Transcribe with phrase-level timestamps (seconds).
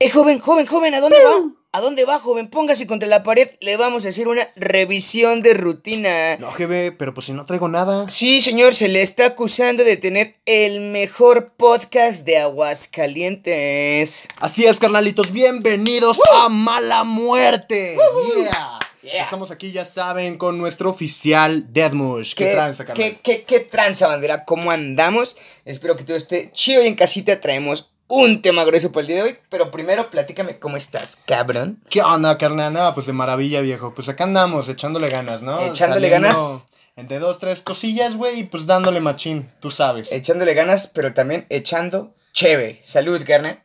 [0.00, 1.50] Eh, joven, joven, joven, ¿a dónde va?
[1.72, 2.46] ¿A dónde va, joven?
[2.46, 6.36] Póngase contra la pared, le vamos a hacer una revisión de rutina.
[6.36, 8.08] No, jefe, pero pues si no traigo nada.
[8.08, 14.28] Sí, señor, se le está acusando de tener el mejor podcast de Aguascalientes.
[14.36, 17.98] Así es, carnalitos, bienvenidos a Mala Muerte.
[18.36, 18.78] Yeah.
[19.02, 19.24] Yeah.
[19.24, 22.34] Estamos aquí, ya saben, con nuestro oficial Deadmush.
[22.34, 23.04] ¿Qué, tranza, carnal?
[23.04, 24.44] ¿Qué, qué, qué tranza, bandera?
[24.44, 25.36] ¿Cómo andamos?
[25.64, 29.16] Espero que todo esté chido y en casita traemos un tema grueso para el día
[29.16, 29.38] de hoy.
[29.48, 31.80] Pero primero, platícame cómo estás, cabrón.
[31.88, 32.72] ¿Qué onda, carnal?
[32.72, 33.94] No, pues de maravilla, viejo.
[33.94, 35.60] Pues acá andamos, echándole ganas, ¿no?
[35.60, 36.66] Echándole Saliendo ganas.
[36.96, 40.10] Entre dos, tres cosillas, güey, y pues dándole machín, tú sabes.
[40.10, 42.80] Echándole ganas, pero también echando cheve.
[42.82, 43.62] Salud, carnal.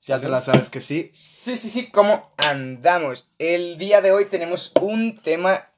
[0.00, 1.08] ya te la sabes que sí.
[1.12, 3.28] Sí, sí, sí, ¿cómo andamos?
[3.38, 5.68] El día de hoy tenemos un tema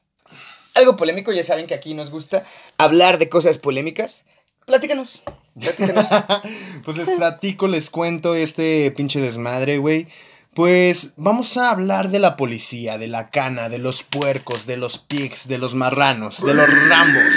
[0.74, 2.44] algo polémico, ya saben que aquí nos gusta
[2.78, 4.24] hablar de cosas polémicas.
[4.64, 5.22] Platícanos.
[6.84, 10.06] pues les platico, les cuento este pinche desmadre, güey.
[10.54, 14.98] Pues vamos a hablar de la policía, de la cana, de los puercos, de los
[14.98, 17.34] pigs, de los marranos, de los rambos.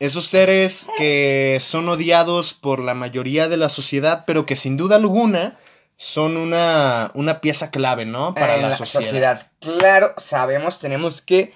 [0.00, 4.96] Esos seres que son odiados por la mayoría de la sociedad, pero que sin duda
[4.96, 5.56] alguna
[5.96, 8.34] son una, una pieza clave, ¿no?
[8.34, 9.50] Para En la, sociedad.
[9.60, 11.52] Claro, sabemos, tenemos que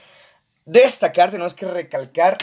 [0.66, 2.36] destacar, tenemos que recalcar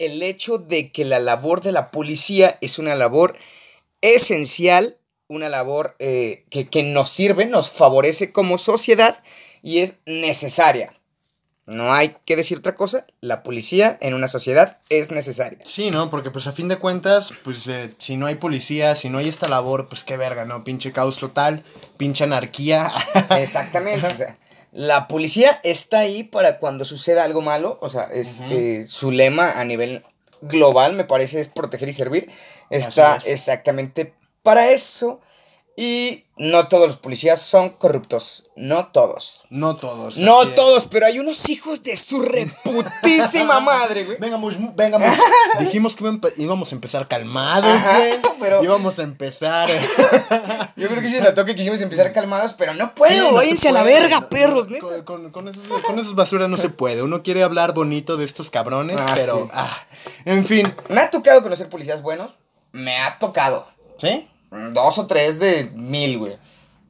[0.00, 3.36] el hecho de que la labor de la policía es una labor
[4.00, 4.96] esencial,
[5.28, 9.22] una labor eh, que, que nos sirve, nos favorece como sociedad
[9.62, 10.92] y es necesaria.
[11.66, 15.58] No hay que decir otra cosa, la policía en una sociedad es necesaria.
[15.62, 16.10] Sí, ¿no?
[16.10, 19.28] Porque pues a fin de cuentas, pues eh, si no hay policía, si no hay
[19.28, 20.64] esta labor, pues qué verga, ¿no?
[20.64, 21.62] Pinche caos total,
[21.96, 22.90] pinche anarquía.
[23.38, 24.06] Exactamente.
[24.06, 24.36] o sea,
[24.72, 27.78] la policía está ahí para cuando suceda algo malo.
[27.80, 30.04] O sea, es eh, su lema a nivel
[30.42, 32.30] global, me parece, es proteger y servir.
[32.70, 33.26] Está es.
[33.26, 35.20] exactamente para eso.
[35.76, 38.50] Y no todos los policías son corruptos.
[38.56, 39.44] No todos.
[39.50, 40.16] no todos.
[40.16, 40.54] no así es.
[40.54, 44.16] todos, pero hay unos hijos de su reputísima madre, güey.
[44.18, 45.08] Vengamos, vengamos.
[45.60, 48.12] Dijimos que íbam- íbamos a empezar calmados, Ajá, güey.
[48.40, 49.68] pero- Íbamos a empezar.
[50.76, 53.30] Yo creo que se notó que quisimos empezar calmados, pero no puedo.
[53.30, 54.86] no váyanse a la verga, perros, neta.
[54.86, 57.02] Con, con, con esos, con esas basuras no se puede.
[57.02, 59.42] Uno quiere hablar bonito de estos cabrones, Ah, pero.
[59.44, 59.50] sí.
[59.52, 59.84] ah,
[60.24, 60.74] en fin.
[60.88, 62.32] Me ha tocado conocer policías buenos.
[62.72, 63.66] Me ha tocado.
[63.98, 64.26] ¿Sí?
[64.72, 66.36] Dos o tres de mil, güey.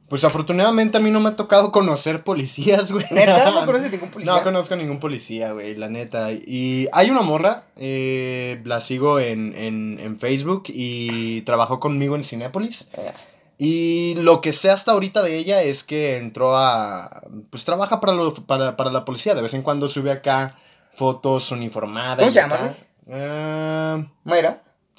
[0.09, 3.05] Pues afortunadamente a mí no me ha tocado conocer policías, güey.
[3.11, 3.51] ¿Neta?
[3.51, 4.33] ¿No conoces ningún policía?
[4.33, 6.31] No conozco ningún policía, güey, la neta.
[6.33, 12.25] Y hay una morra, eh, la sigo en, en, en Facebook y trabajó conmigo en
[12.25, 12.89] Cinépolis.
[12.93, 13.13] Eh,
[13.57, 17.21] Y lo que sé hasta ahorita de ella es que entró a...
[17.49, 19.33] Pues trabaja para, lo- para, para la policía.
[19.35, 20.55] De vez en cuando sube acá
[20.93, 22.17] fotos uniformadas.
[22.17, 22.57] ¿Cómo se llama.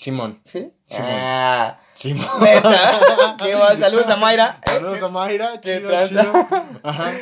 [0.02, 0.40] Simón.
[0.44, 0.72] ¿Sí?
[0.88, 1.06] Simón.
[1.10, 2.26] Ah, Simón.
[3.38, 4.58] Qué bueno, saludos a Mayra.
[4.64, 6.32] Saludos a Mayra, qué chido, chido.
[6.82, 7.12] Ajá.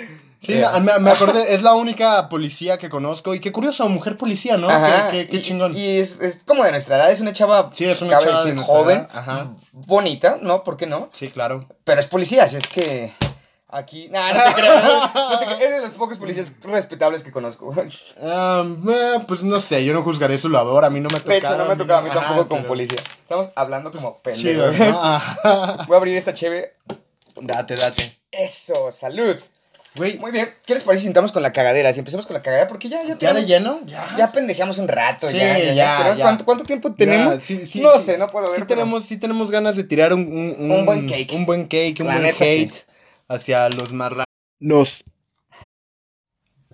[0.42, 0.80] Sí, Yeah.
[0.80, 3.34] me, me acordé, es la única policía que conozco.
[3.34, 4.70] Y qué curioso, mujer policía, ¿no?
[4.70, 5.76] Ajá, Qué, qué- qué y- chingón.
[5.76, 7.68] Y es, es como de nuestra edad, es una chava.
[7.74, 9.06] Sí, es una chava de joven.
[9.12, 9.48] ajá.
[9.72, 10.64] Bonita, ¿no?
[10.64, 11.10] ¿Por qué no?
[11.12, 11.66] Sí, claro.
[11.84, 13.12] Pero es policía, así es que.
[13.72, 14.08] Aquí.
[14.10, 14.84] Nah, no te creas.
[15.14, 17.72] no te creas, es de los pocos policías respetables que conozco.
[17.76, 20.84] Eh, pues no sé, yo no juzgaré su labor.
[20.84, 21.32] A mí no me ha tocado.
[21.32, 22.98] De hecho, no me ha tocado a mí tampoco como pero- policía.
[23.22, 25.00] Estamos hablando como Chido, pendejos.
[25.44, 25.76] ¿no?
[25.86, 26.72] Voy a abrir esta cheve.
[27.40, 28.18] Date, date.
[28.32, 29.36] Eso, salud.
[29.96, 30.54] Güey, Muy bien.
[30.66, 31.92] ¿Qué les parece si sintamos con la cagadera?
[31.92, 33.80] Si empezamos con la cagadera, porque ya, ya ¿ya de lleno?
[33.86, 34.14] Ya.
[34.16, 35.74] Ya pendejeamos un rato, Sí, ya, ya, ya.
[35.74, 36.24] ya, ¿Tenemos ya.
[36.24, 37.34] ¿Cuánto, cuánto tiempo tenemos?
[37.34, 38.60] Ya, sí, sí, no sé, no puedo ver.
[38.60, 40.20] Sí pero- tenemos, sí tenemos ganas de tirar un,
[40.58, 41.32] un, Un buen cake.
[41.34, 42.84] Un buen cake, un La buen neta, hate
[43.30, 45.04] hacia los marranos.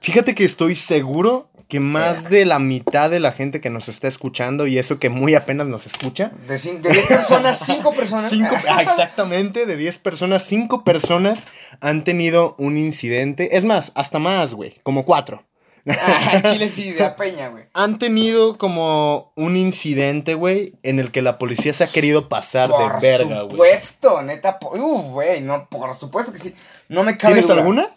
[0.00, 4.06] Fíjate que estoy seguro que más de la mitad de la gente que nos está
[4.09, 8.31] escuchando, y eso que muy apenas nos escucha, De, cin- de 10 personas, 5 personas.
[8.31, 11.49] Cinco, ah, exactamente, de 10 personas, 5 personas
[11.81, 13.56] han tenido un incidente.
[13.56, 15.44] Es más, hasta más, güey, como 4.
[15.89, 17.65] Ah, Chile sí, de a peña, güey.
[17.75, 22.69] Han tenido como un incidente, güey, en el que la policía se ha querido pasar
[22.69, 23.51] Por de verga, güey.
[23.51, 24.59] supuesto, neta.
[24.63, 26.55] Uh, güey, no, por supuesto que sí.
[26.88, 27.59] No me cabe ¿Tienes duda.
[27.59, 27.88] alguna?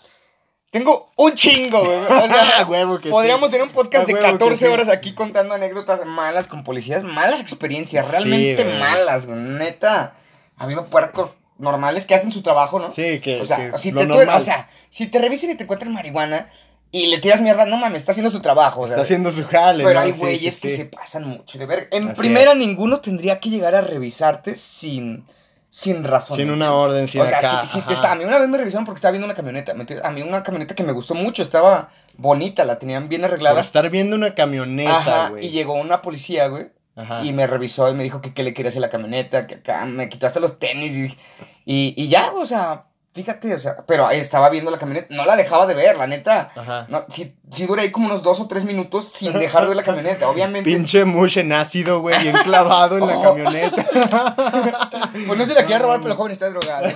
[0.71, 1.97] Tengo un chingo, güey.
[1.97, 3.53] O sea, A huevo que podríamos sí.
[3.53, 4.71] tener un podcast de huevo que 14 sí.
[4.71, 9.39] horas aquí contando anécdotas malas con policías, malas experiencias, realmente malas, güey.
[9.39, 10.13] Neta.
[10.57, 12.91] Ha habido puercos normales que hacen su trabajo, ¿no?
[12.91, 14.37] Sí, que- O sea, que si te, normal.
[14.37, 16.49] o sea, si te revisen y te encuentran marihuana
[16.91, 18.81] y le tiras mierda, no mames, está haciendo su trabajo.
[18.81, 20.05] O sea, Está haciendo su jale, pero ¿no?
[20.05, 21.87] hay Sí, güeyes sí, que se pasan mucho de ver.
[21.91, 22.57] En Así primera, es.
[22.57, 25.25] ninguno tendría que llegar a revisarte sin,
[25.69, 26.37] sin razón.
[26.37, 27.93] Sin una orden, sin O sea, acá, si, si te ajá.
[27.93, 29.73] está, a mí una vez me revisaron porque estaba viendo una camioneta.
[30.03, 33.61] A mí una camioneta que me gustó mucho, estaba bonita, la tenían bien Por arreglada.
[33.61, 35.45] estar viendo una camioneta, Ajá, güey.
[35.45, 36.71] y llegó una policía, güey.
[36.95, 37.23] Ajá.
[37.23, 39.85] Y me revisó y me dijo que qué le quería hacer la camioneta, que acá
[39.85, 41.17] me quitó hasta los tenis y,
[41.65, 42.85] Y, y ya, o sea,
[43.23, 46.07] fíjate, o sea, pero ahí estaba viendo la camioneta, no la dejaba de ver, la
[46.07, 46.51] neta.
[46.55, 46.85] Ajá.
[46.89, 49.77] No, sí, sí duré ahí como unos dos o tres minutos sin dejar de ver
[49.77, 50.69] la camioneta, obviamente.
[50.69, 53.23] Pinche mush en ácido, güey, bien clavado en la Oh.
[53.23, 53.85] camioneta.
[55.27, 56.87] Pues no se la quería robar, pero el joven está drogado.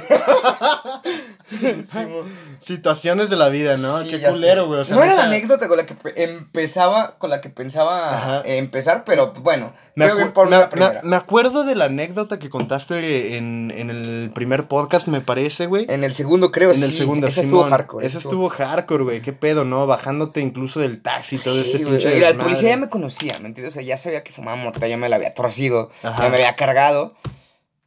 [2.59, 3.97] Situaciones de la vida, ¿no?
[3.99, 4.81] Sí, Qué culero, güey.
[4.81, 8.41] O sea, no era la anécdota con la que pe- empezaba, con la que pensaba
[8.45, 10.67] eh, empezar, pero bueno, Me, creo que por me-
[11.03, 15.85] me acuerdo de la anécdota que contaste en, en el primer podcast, me parece, güey.
[15.89, 17.69] En el segundo, creo, En el segundo, estuvo Simón.
[17.69, 18.05] hardcore.
[18.07, 19.21] Esa estuvo hardcore, güey.
[19.21, 19.87] Qué pedo, ¿no?
[19.87, 21.99] Bajándote incluso del taxi y todo este güey.
[21.99, 22.27] pinche.
[22.29, 23.73] El policía ya me conocía, ¿me entiendes?
[23.73, 26.23] O sea, ya sabía que fumaba mota, ya me la había torcido, Ajá.
[26.23, 27.13] ya me había cargado.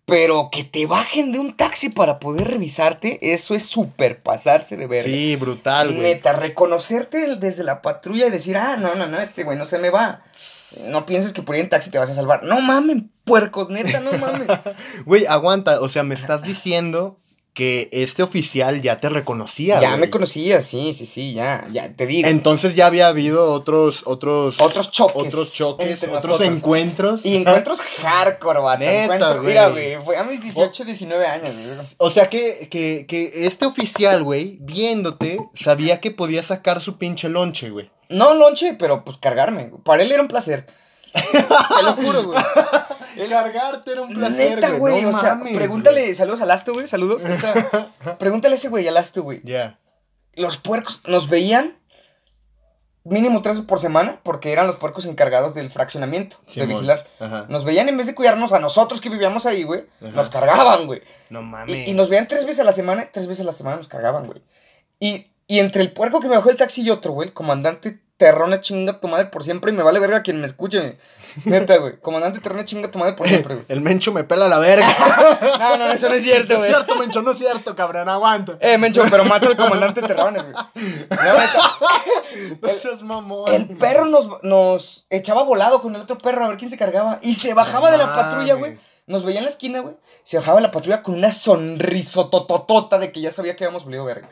[0.08, 4.86] Pero que te bajen de un taxi para poder revisarte, eso es súper pasarse de
[4.86, 5.02] verga.
[5.02, 6.00] Sí, brutal, güey.
[6.00, 9.78] Neta, reconocerte desde la patrulla y decir, ah, no, no, no, este güey no se
[9.80, 10.22] me va.
[10.90, 12.44] No pienses que por ir en taxi te vas a salvar.
[12.44, 14.46] No mamen, puercos, neta, no mamen.
[15.06, 15.80] Güey, aguanta.
[15.80, 17.16] O sea, me estás diciendo
[17.56, 20.00] que este oficial ya te reconocía, ya güey.
[20.02, 22.28] me conocía, sí, sí, sí, ya, ya, te digo.
[22.28, 26.40] Entonces ya había habido otros, otros, Otros choques otros choques, otros nosotros.
[26.42, 27.24] encuentros.
[27.24, 28.80] Y encuentros hardcore, vato.
[28.80, 29.46] Neta, encuentros- güey.
[29.48, 32.08] Mira, güey, fue a mis 18, 19 años, güey.
[32.08, 37.30] O sea que, que, que este oficial, güey, viéndote, sabía que podía sacar su pinche
[37.30, 37.90] lonche, güey.
[38.10, 39.72] No lonche, pero pues cargarme.
[39.82, 40.66] Para él era un placer.
[41.16, 42.38] Te lo juro, güey.
[43.28, 45.02] Cargarte era un placer, Neta, güey.
[45.02, 46.86] no o sea, mames, pregúntale, saludos al Asto, güey.
[46.86, 47.22] Saludos.
[48.18, 49.40] Pregúntale a ese güey, al Asto, güey.
[49.44, 49.78] Ya.
[50.34, 51.78] Los puercos nos veían
[53.04, 57.06] mínimo tres por semana porque eran los puercos encargados del fraccionamiento, de vigilar.
[57.20, 57.46] Ajá.
[57.48, 61.02] Nos veían en vez de cuidarnos a nosotros que vivíamos ahí, güey, nos cargaban, güey.
[61.30, 61.74] No mames.
[61.74, 63.88] Y, y nos veían tres veces a la semana, tres veces a la semana nos
[63.88, 64.42] cargaban, güey.
[64.98, 68.00] Y, y entre el puerco que me bajó el taxi y otro, güey, el comandante
[68.16, 70.96] Terrones chinga tu madre por siempre y me vale verga quien me escuche, güey.
[71.44, 71.98] Neta, güey.
[72.00, 73.66] Comandante Terrones chinga tu madre por siempre, güey.
[73.68, 74.86] El mencho me pela la verga.
[75.58, 76.70] No, no, eso no es cierto, No es güey.
[76.70, 78.56] cierto, mencho, no es cierto, cabrón, aguanta.
[78.60, 80.54] Eh, Mencho, pero mata al comandante Terrones, güey.
[82.62, 83.52] No, seas mamón.
[83.52, 87.18] El perro nos, nos echaba volado con el otro perro a ver quién se cargaba.
[87.22, 88.78] Y se bajaba de la patrulla, güey.
[89.06, 89.94] Nos veía en la esquina, güey.
[90.24, 94.28] Se bajaba la patrulla con una sonrisotototota de que ya sabía que habíamos valido verga.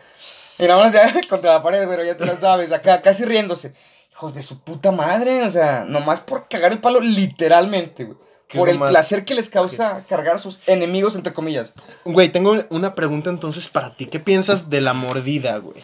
[0.58, 2.72] Y nada más ya contra la pared, güey, ya te la sabes.
[2.72, 3.72] Acá casi riéndose.
[4.12, 5.42] Hijos de su puta madre.
[5.44, 8.18] O sea, nomás por cagar el palo, literalmente, güey.
[8.48, 11.72] ¿Qué Por el más- placer que les causa cargar a sus enemigos, entre comillas.
[12.04, 14.06] Güey, tengo una pregunta entonces para ti.
[14.06, 15.82] ¿Qué piensas de la mordida, güey?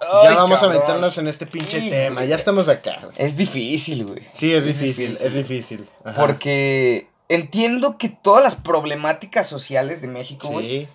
[0.00, 0.76] Ay, ya vamos cabrón.
[0.76, 2.24] a meternos en este pinche tema.
[2.24, 3.14] Ya estamos acá, güey.
[3.18, 4.22] Es difícil, güey.
[4.34, 5.26] Sí, es Es difícil, difícil.
[5.26, 5.90] es difícil.
[6.04, 6.20] Ajá.
[6.20, 10.88] Porque entiendo que todas las problemáticas sociales de México, güey, Sí.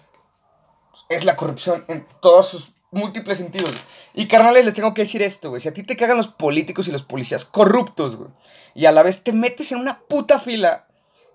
[1.10, 3.72] es la corrupción en todos sus múltiples sentidos.
[4.14, 5.62] Y carnales, les tengo que decir esto, güey.
[5.62, 8.30] Si a ti te cagan los políticos y los policías corruptos, güey,
[8.74, 10.88] y a la vez te metes en una puta fila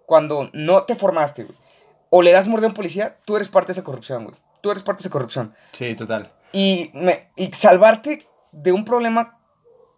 [0.06, 1.58] cuando no te formaste, güey,
[2.10, 4.36] o le das mordida a un policía, tú eres parte de esa corrupción, güey.
[4.60, 5.54] Tú eres parte de esa corrupción.
[5.72, 6.32] Sí, total.
[6.52, 9.38] Y, me, y salvarte de un problema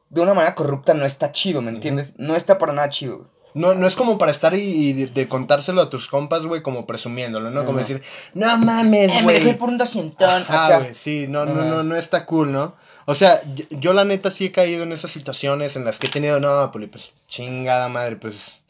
[0.08, 2.14] de una manera corrupta no está chido, ¿me entiendes?
[2.16, 3.28] No está para nada chido, güey.
[3.56, 6.62] No, no es como para estar y, y de, de contárselo a tus compas, güey,
[6.62, 7.64] como presumiéndolo, ¿no?
[7.64, 8.02] Como decir,
[8.34, 9.36] no mames, Eh, me güey.
[9.40, 12.74] dejé por un doscientón Ah, güey, sí, no, no, no, no está cool, ¿no?
[13.06, 16.06] O sea, yo, yo la neta sí he caído en esas situaciones en las que
[16.08, 18.62] he tenido, no, Poli, pues chingada madre, pues,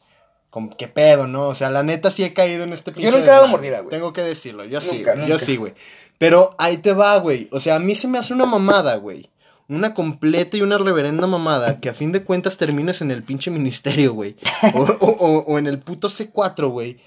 [0.50, 1.49] como, ¿qué pedo, no?
[1.49, 3.91] O sea, la neta sí he caído en este pinche nunca he dado mordida, güey.
[3.91, 5.75] Tengo que decirlo, yo sí, Nunca, güey, yo sí, güey.
[6.19, 7.49] Pero ahí te va, güey.
[7.52, 9.28] O sea, a mí se me hace una mamada, güey.
[9.68, 13.50] Una completa y una reverenda mamada que a fin de cuentas termines en el pinche
[13.50, 14.37] ministerio, güey.
[14.75, 16.99] O, o- o- o en el puto C4, güey.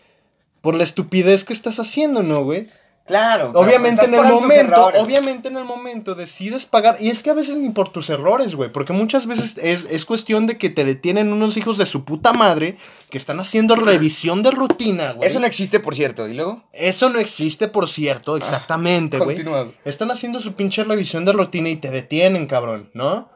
[0.62, 2.68] Por la estupidez que estás haciendo, ¿no, güey?
[3.10, 3.52] Claro.
[3.56, 6.96] Obviamente en el momento, obviamente en el momento decides pagar.
[7.00, 8.72] Y es que a veces ni por tus errores, güey.
[8.72, 12.34] Porque muchas veces es, es cuestión de que te detienen unos hijos de su puta
[12.34, 12.78] madre
[13.10, 15.28] que están haciendo revisión de rutina, güey.
[15.28, 16.28] Eso no existe, por cierto.
[16.28, 16.64] ¿Y luego?
[16.72, 19.42] Eso no existe, por cierto, exactamente, güey.
[19.42, 19.72] güey.
[19.86, 23.28] Están haciendo su pinche revisión de rutina y te detienen, cabrón, ¿no?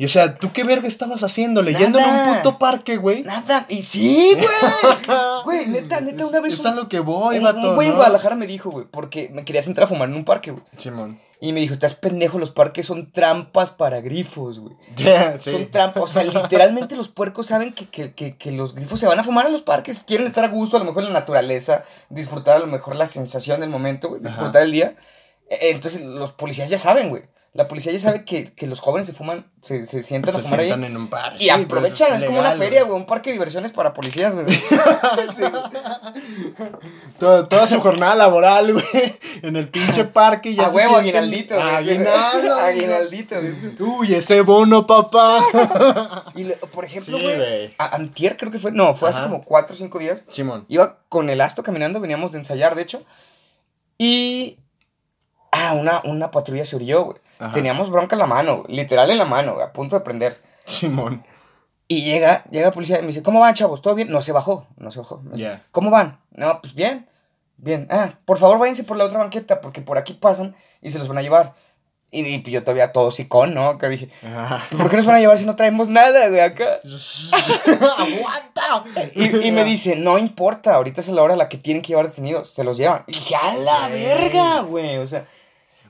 [0.00, 1.60] Y o sea, ¿tú qué verga estabas haciendo?
[1.60, 3.22] Leyendo en un puto parque, güey.
[3.22, 3.66] Nada.
[3.68, 4.46] Y sí, güey.
[5.44, 6.54] Güey, neta, neta, una vez.
[6.54, 7.98] Es a lo que voy, un, vato, un güey en ¿no?
[7.98, 10.62] Guadalajara me dijo, güey, porque me querías entrar a fumar en un parque, güey.
[10.78, 11.20] Simón.
[11.38, 14.74] Y me dijo, estás pendejo, los parques son trampas para grifos, güey.
[14.96, 15.50] Sí.
[15.50, 19.06] Son trampas, o sea, literalmente los puercos saben que, que, que, que los grifos se
[19.06, 21.20] van a fumar en los parques, quieren estar a gusto, a lo mejor en la
[21.20, 24.94] naturaleza, disfrutar a lo mejor la sensación del momento, güey, disfrutar el día.
[25.50, 27.24] E- Entonces los policías ya saben, güey.
[27.52, 30.60] La policía ya sabe que, que los jóvenes se fuman, se, se sientan a fumar
[30.60, 30.90] sientan ahí.
[30.90, 31.04] en un.
[31.04, 34.34] Y sí, pues, aprovechan, es, como una feria, güey, un parque de diversiones para policías,
[34.36, 34.46] güey.
[35.36, 35.42] Sí.
[37.18, 38.84] Toda, toda su jornada laboral, güey.
[39.42, 40.50] En el pinche parque.
[40.50, 41.68] y Ya a huevo, aguinaldito, güey.
[41.74, 42.54] Aguinaldo.
[42.54, 43.54] Aguinaldito, güey.
[43.98, 45.40] Uy, ese bono, papá.
[46.36, 49.74] Y, por ejemplo, Sí, güey, a- antier creo que fue, no, fue hace como cuatro
[49.74, 50.24] o cinco días.
[50.28, 50.64] Simón.
[50.68, 53.02] Iba con el asto caminando, veníamos de ensayar, de hecho.
[53.98, 54.58] Y.
[55.52, 57.18] Ah, una, una patrulla se orilló, güey.
[57.40, 57.54] Ajá.
[57.54, 60.36] Teníamos bronca en la mano, literal en la mano, a punto de prender.
[60.66, 61.24] Simón.
[61.88, 63.82] Y llega, llega la policía y me dice, ¿cómo van, chavos?
[63.82, 64.10] ¿Todo bien?
[64.10, 65.22] No se bajó, no se bajó.
[65.32, 65.62] Ya.
[65.72, 66.20] ¿Cómo van?
[66.30, 67.08] No, pues bien,
[67.56, 67.88] bien.
[67.90, 71.08] Ah, por favor váyanse por la otra banqueta, porque por aquí pasan y se los
[71.08, 71.54] van a llevar.
[72.12, 73.78] Y, y yo todavía todo sicón, ¿no?
[73.78, 74.62] Que dije, Ajá.
[74.76, 76.80] ¿por qué nos van a llevar si no traemos nada, güey, acá?
[77.98, 78.84] ¡Aguanta!
[79.14, 81.88] Y, y me dice, no importa, ahorita es la hora a la que tienen que
[81.88, 83.04] llevar detenidos, se los llevan.
[83.06, 85.24] Y dije, a la verga, güey, o sea...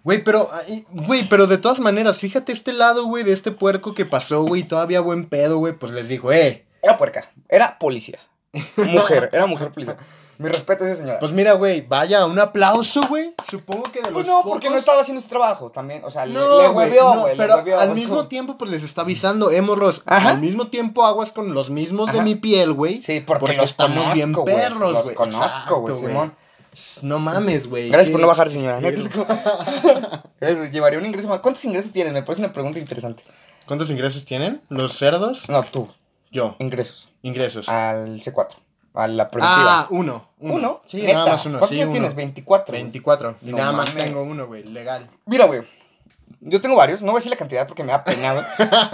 [0.02, 0.48] Güey, pero,
[0.90, 4.62] güey, pero de todas maneras, fíjate este lado, güey, de este puerco que pasó, güey,
[4.62, 6.64] todavía buen pedo, güey, pues les dijo, eh.
[6.82, 8.18] Era puerca, era policía.
[8.76, 9.96] Mujer, era mujer policía.
[10.38, 11.18] Mi respeto a esa señora.
[11.18, 13.34] Pues mira, güey, vaya, un aplauso, güey.
[13.52, 16.02] No que de los Pues no, porque pocos- no estaba haciendo su trabajo también.
[16.02, 17.36] O sea, le- No, le güey, no, güey.
[17.36, 20.30] le pero al mismo tiempo, pues les está avisando, eh, morros, Ajá.
[20.30, 23.02] al mismo tiempo aguas con los mismos de mi piel, güey.
[23.02, 24.44] Sí, porque, los estamos conozco, bien güey.
[24.46, 26.32] perros, Los conozco, güey, Simón.
[27.02, 27.88] No mames, güey.
[27.90, 28.80] Gracias por no bajar, señora.
[30.40, 31.40] Gracias, Llevaría un ingreso más.
[31.40, 32.12] ¿Cuántos ingresos tienes?
[32.12, 33.22] Me parece una pregunta interesante.
[33.66, 34.60] ¿Cuántos ingresos tienen?
[34.68, 35.48] ¿Los cerdos?
[35.48, 35.88] No, tú.
[36.30, 36.56] Yo.
[36.58, 37.08] Ingresos.
[37.22, 37.68] Ingresos.
[37.68, 38.56] Al C4.
[38.94, 39.80] A la preventiva.
[39.80, 40.28] Ah, uno.
[40.38, 40.54] Uno.
[40.54, 40.82] ¿Uno?
[40.86, 41.14] Sí, Neta.
[41.14, 41.58] nada más uno.
[41.58, 41.92] ¿Cuántos sí, años uno.
[41.94, 42.14] tienes?
[42.14, 42.72] 24.
[42.72, 42.82] güey.
[42.82, 43.36] 24.
[43.42, 44.64] Y No nada más tengo uno, güey.
[44.64, 45.08] Legal.
[45.26, 45.60] Mira, güey.
[46.40, 47.02] Yo tengo varios.
[47.02, 48.44] No voy a decir la cantidad porque me da pena, güey.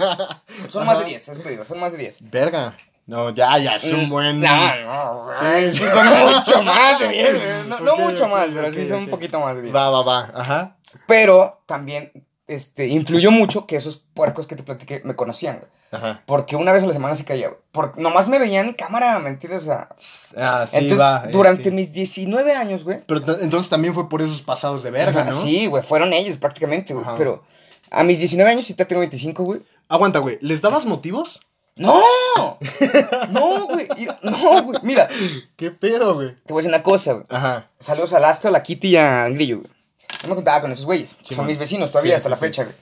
[0.69, 1.65] Son más de 10, eso te digo.
[1.65, 2.29] Son más de 10.
[2.29, 2.75] Verga.
[3.07, 4.37] No, ya, ya, es un buen.
[4.39, 5.29] Mm, No.
[5.39, 5.73] Sí.
[5.73, 7.35] Sí, son mucho más de 10,
[7.67, 7.81] güey.
[7.83, 9.75] No, mucho más, pero sí son un poquito más de 10.
[9.75, 10.31] Va, va, va.
[10.35, 10.75] Ajá.
[11.07, 12.11] Pero también
[12.47, 15.71] este, influyó mucho que esos puercos que te platiqué me conocían, güey.
[15.91, 16.21] Ajá.
[16.25, 17.59] Porque una vez a la semana se caía, güey.
[17.71, 19.63] Porque nomás me veían en cámara, ¿me entiendes?
[19.63, 19.87] O sea,
[20.37, 21.23] Ah, sí, entonces, va.
[21.25, 21.71] eh, durante sí.
[21.71, 23.03] mis 19 años, güey.
[23.07, 25.35] Pero entonces también fue por esos pasados de verga, Ajá, ¿no?
[25.35, 27.05] Sí, güey, fueron ellos prácticamente, güey.
[27.05, 27.15] Ajá.
[27.17, 27.43] Pero
[27.89, 29.61] a mis 19 años, ahorita tengo 25, güey.
[29.87, 30.37] Aguanta, güey.
[30.41, 31.39] ¿Les dabas motivos?
[31.77, 32.01] ¡No!
[33.29, 33.87] No, güey.
[34.23, 34.79] No, güey.
[34.83, 35.07] Mira,
[35.55, 36.35] ¿Qué pedo, güey?
[36.35, 37.25] te voy a decir una cosa, güey.
[37.29, 37.67] Ajá.
[37.79, 39.71] Saludos al Astro, a la Kitty y al Grillo, güey.
[40.23, 41.15] Yo me contaba con esos güeyes.
[41.21, 41.47] Sí, Son man.
[41.47, 42.75] mis vecinos todavía Sí, hasta sí, la fecha, güey.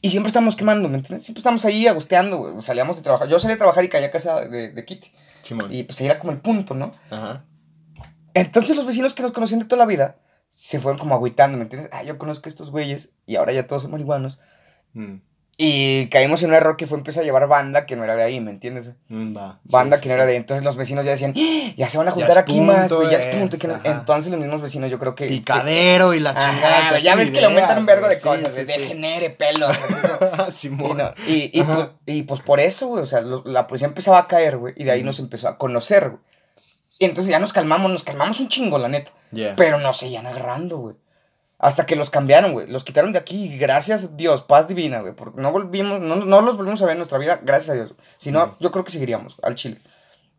[0.00, 1.24] Y siempre estamos quemando, ¿me entiendes?
[1.24, 2.54] Siempre estamos ahí agusteando, güey.
[2.62, 3.28] Salíamos de trabajar.
[3.28, 5.10] Yo salía a trabajar y caía a casa de, de Kitty.
[5.42, 5.72] Simón.
[5.72, 6.90] Y pues ahí era como el punto, ¿no?
[7.10, 7.44] Ajá.
[8.34, 10.16] Entonces los vecinos que nos conocían de toda la vida
[10.50, 11.90] se fueron como agüitando, ¿me entiendes?
[11.92, 14.38] Ah, yo conozco a estos güeyes y ahora ya todos son marihuanos.
[14.92, 15.16] Mm.
[15.56, 18.24] Y caímos en un error que fue empezar a llevar banda que no era de
[18.24, 18.90] ahí, ¿me entiendes?
[19.08, 19.60] Mm, va.
[19.62, 20.36] Banda Sí, que sí, no era de ahí.
[20.36, 21.72] Entonces los vecinos ya decían, ¡Ah!
[21.76, 23.38] ya se van a juntar aquí más, güey, ya es eh.
[23.38, 23.56] punto.
[23.56, 23.74] que no-".
[23.74, 23.88] Ajá.
[23.88, 25.28] Entonces los mismos vecinos yo creo que...
[25.28, 26.98] que- Picadero y la chingada.
[26.98, 29.76] ya ves que le aumentan un vergo de cosas, de degenere, pelos.
[30.48, 31.00] Y, Simón.
[31.28, 34.26] y, y, pues, y pues por eso, güey, o sea, los- la policía empezaba a
[34.26, 36.20] caer, güey, y de ahí nos empezó a conocer, güey.
[36.98, 39.12] Y entonces ya nos calmamos, nos calmamos un chingo, la neta.
[39.32, 39.54] Yeah.
[39.56, 40.96] Pero nos seguían agarrando, güey.
[41.64, 42.66] Hasta que los cambiaron, güey.
[42.66, 45.14] Los quitaron de aquí y gracias a Dios, paz divina, güey.
[45.14, 47.94] Porque no volvimos, no, no los volvimos a ver en nuestra vida, gracias a Dios.
[48.18, 49.80] Si no, yo creo que seguiríamos al Chile.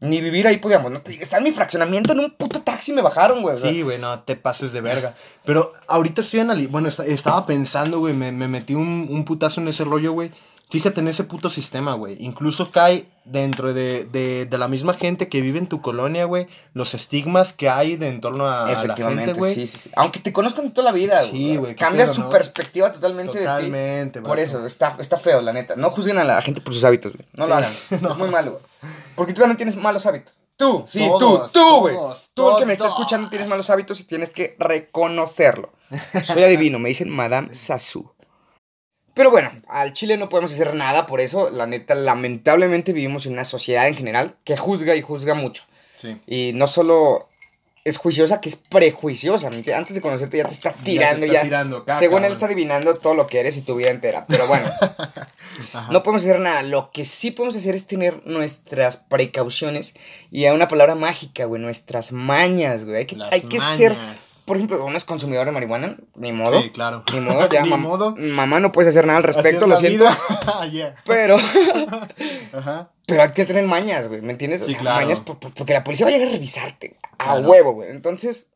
[0.02, 1.16] Ni vivir ahí podíamos, no te.
[1.20, 3.58] Estaba en mi fraccionamiento en un puto taxi me bajaron, güey.
[3.58, 5.16] Sí, güey, no te pases de verga.
[5.46, 6.72] Pero ahorita estoy analizando.
[6.74, 10.32] Bueno, esta- estaba pensando, güey, me, me metí un, un putazo en ese rollo, güey.
[10.76, 12.18] Fíjate en ese puto sistema, güey.
[12.20, 16.48] Incluso cae dentro de, de, de la misma gente que vive en tu colonia, güey.
[16.74, 19.54] Los estigmas que hay de en torno a, a la Efectivamente, gente, güey.
[19.56, 19.92] sí, sí, sí.
[19.96, 22.30] Aunque te conozcan toda la vida, Sí, güey, qué Cambias pedo, su ¿no?
[22.30, 24.28] perspectiva totalmente, Totalmente, de ti.
[24.28, 25.78] Por eso, está, está feo, la neta.
[25.78, 27.26] No juzguen a la gente por sus hábitos, güey.
[27.36, 27.74] No lo Sí, hagan.
[28.02, 28.10] no.
[28.10, 28.64] Es muy malo, güey.
[29.16, 30.34] Porque tú también tienes malos hábitos.
[30.58, 31.96] Tú, sí, Todos, tú, tú, güey.
[32.34, 35.72] Tú, el que me está escuchando, tienes malos hábitos y tienes que reconocerlo.
[36.24, 38.12] Soy adivino, me dicen Madame Sassou.
[39.16, 41.50] Pero bueno, al Chile no podemos hacer nada por eso.
[41.50, 45.64] La neta, lamentablemente vivimos en una sociedad en general que juzga y juzga mucho.
[45.98, 46.18] Sí.
[46.28, 47.30] Y no solo
[47.86, 49.48] es juiciosa, que es prejuiciosa.
[49.48, 51.24] Antes de conocerte ya te está tirando.
[51.24, 53.92] está Ya tirando caca, según él está adivinando todo lo que eres y tu vida
[53.92, 54.26] entera.
[54.28, 54.68] Pero bueno,
[55.92, 56.64] no podemos hacer nada.
[56.64, 59.94] Lo que sí podemos hacer es tener nuestras precauciones.
[60.32, 62.98] Y hay una palabra mágica, güey, nuestras mañas, güey.
[62.98, 63.96] Hay que, Las hay que ser.
[64.46, 66.62] Por ejemplo, uno es consumidor de marihuana, ni modo.
[66.62, 67.04] Sí, claro.
[67.14, 67.62] Ni modo, ya.
[67.64, 68.16] Ni mam- modo.
[68.18, 70.06] Mamá no puedes hacer nada al respecto, es lo siento.
[70.72, 70.96] Yeah.
[71.06, 71.38] Pero...
[72.54, 72.92] Ajá.
[73.08, 74.62] Pero hay que tener mañas, güey, ¿me entiendes?
[74.62, 75.02] O Sí, sea, claro.
[75.02, 76.98] mañas por- por- porque la policía va a llegar a revisarte.
[77.18, 77.42] A Claro.
[77.50, 77.90] huevo, güey.
[77.92, 78.50] Entonces,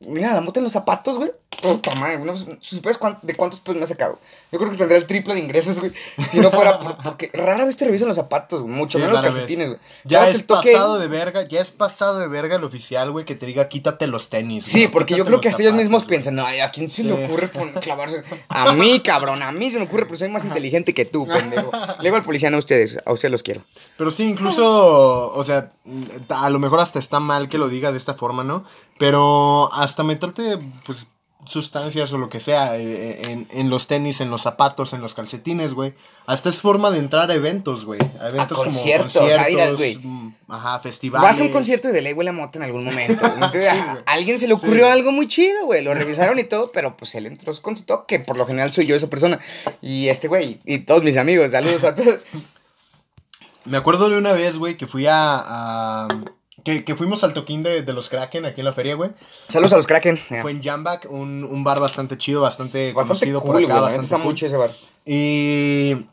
[0.00, 1.32] mira, la moto en los zapatos, güey.
[1.60, 2.30] Puta madre, güey.
[2.32, 4.18] No, cuán- de cuántos pesos me ha sacado.
[4.50, 5.92] Yo creo que tendría el triple de ingresos, güey.
[6.28, 8.74] Si no fuera por- porque rara vez te revisan los zapatos, güey.
[8.74, 9.78] Mucho Sí, menos los calcetines, vez.
[9.78, 9.90] güey.
[10.04, 13.24] Ya Claro es toque- pasado de verga, ya es pasado de verga el oficial, güey,
[13.24, 14.64] que te diga quítate los tenis.
[14.66, 16.08] Sí, güey, porque yo creo que hasta ellos mismos güey.
[16.10, 18.24] piensan, ay, ¿a quién se le ocurre clavarse?
[18.48, 21.70] A mí, cabrón, a mí se me ocurre, pero soy más inteligente que tú, pendejo.
[21.98, 23.62] Le digo al policía, no a ustedes, a ustedes los quiero.
[23.96, 25.70] Pero sí, incluso, o sea,
[26.30, 28.64] a lo mejor hasta está mal que lo diga de esta forma, ¿no?
[28.98, 31.06] Pero hasta meterte, pues,
[31.52, 35.14] sustancias o lo que sea eh, en, en los tenis, en los zapatos, en los
[35.14, 35.94] calcetines, güey.
[36.26, 38.00] Hasta es forma de entrar a eventos, güey.
[38.20, 39.44] A eventos conciertos, como a ir al-
[39.76, 39.98] conciertos, güey.
[39.98, 41.28] mm, ajá, festivales.
[41.28, 43.24] Vas a un concierto y de ley huele a mota en algún momento.
[43.26, 45.82] Entonces, a alguien se le ocurrió algo muy chido, güey.
[45.84, 48.72] Lo revisaron y todo, pero pues él entró con su toque, que por lo general
[48.72, 49.38] soy yo esa persona.
[49.80, 52.18] Y este güey, y todos mis amigos, saludos a todos.
[53.64, 55.36] Me acuerdo de una vez, güey, que fui a...
[55.40, 56.08] a-
[56.64, 59.10] que, que fuimos al toquín de, de los Kraken aquí en la feria, güey.
[59.48, 60.16] Saludos a los Kraken.
[60.16, 64.04] Fue en Jambak, un, un bar bastante chido, bastante, Bastante conocido cool, por acá, bastante
[64.04, 64.24] está cool.
[64.26, 64.70] mucho ese bar.
[65.04, 66.06] Y.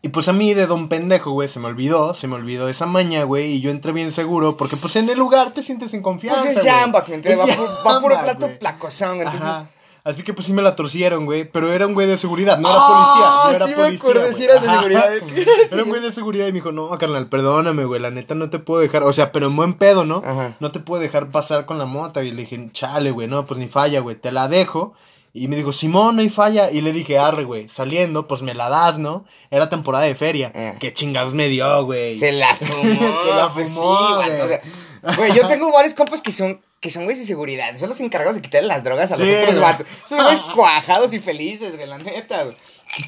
[0.00, 2.84] Y pues a mí de don pendejo, güey, se me olvidó, se me olvidó esa
[2.86, 6.02] maña, güey, y yo entré bien seguro, porque pues en el lugar te sientes en
[6.02, 6.42] confianza.
[6.42, 6.74] Pues es güey.
[6.74, 7.44] Jamba, que Es va,
[7.86, 8.58] va puro plato güey.
[8.58, 9.18] placosón.
[9.18, 9.66] Entonces, Ajá.
[10.04, 12.68] Así que pues sí me la torcieron, güey, pero era un güey de seguridad, no
[12.68, 14.20] era Ah, policía, no era sí me policía.
[14.20, 14.32] güey.
[14.34, 15.12] sí eras de seguridad.
[15.72, 18.50] Era un güey de seguridad y me dijo, no, carnal, perdóname, güey, la neta no
[18.50, 20.22] te puedo dejar, o sea, pero en buen pedo, ¿no?
[20.24, 20.56] Ajá.
[20.60, 22.22] No te puedo dejar pasar con la mota.
[22.22, 24.92] Y le dije, chale, güey, no, pues ni falla, güey, te la dejo.
[25.32, 26.70] Y me dijo, Simón, no hay falla.
[26.70, 29.24] Y le dije, arre, güey, saliendo, pues me la das, ¿no?
[29.50, 30.52] Era temporada de feria.
[30.54, 30.74] Eh.
[30.80, 32.18] ¿Qué chingados me dio, güey?
[32.18, 32.82] Se la fumó.
[33.24, 34.48] Se la pues fumó, sí, güey.
[34.48, 34.60] sea,
[35.16, 37.74] güey, yo tengo varios compas que son, que son güeyes de seguridad.
[37.76, 39.86] Son los encargados de quitarle las drogas a los Sí, otros vatos.
[40.06, 42.54] Son güeyes cuajados y felices, güey, la neta, güey.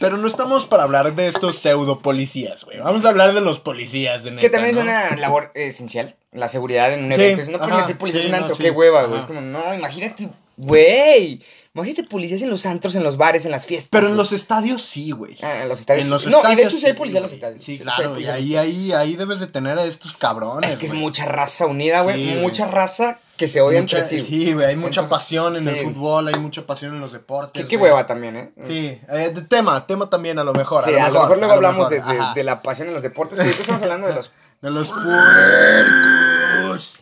[0.01, 2.79] Pero no estamos para hablar de estos pseudo policías, güey.
[2.79, 4.81] Vamos a hablar de los policías, de neta, Que también ¿no?
[4.81, 7.45] es una labor eh, esencial, la seguridad en un Sí, evento.
[7.45, 9.19] Si no puedes meter policías sí, en un antro, qué hueva, güey.
[9.19, 11.43] Es como, no, imagínate, güey.
[11.75, 13.91] Imagínate policías en los antros, en los bares, en las fiestas.
[13.93, 14.17] Pero en güey.
[14.17, 15.37] los estadios sí, güey.
[15.43, 16.07] Ah, en los estadios.
[16.07, 16.31] En los sí.
[16.31, 17.63] no, y de hecho sí hay policía en los estadios.
[17.63, 20.73] Sí, claro, y ahí, ahí, ahí debes de tener a estos cabrones.
[20.73, 22.17] Es que es mucha raza unida, güey.
[22.17, 22.41] Sí, güey.
[22.41, 24.21] mucha raza que se odia Mucha- entre sí.
[24.25, 27.63] Sí, güey, hay mucha Entonces, pasión en el fútbol, hay mucha pasión en los deportes.
[27.63, 28.53] Qué, qué hueva también, ¿eh?
[28.67, 30.83] Sí, eh, de tema, tema también a lo mejor.
[30.85, 32.03] Sí, a lo mejor luego hablamos de,
[32.35, 34.33] de- la pasión en los deportes, pero estamos hablando de los...
[34.63, 36.95] De los puercos.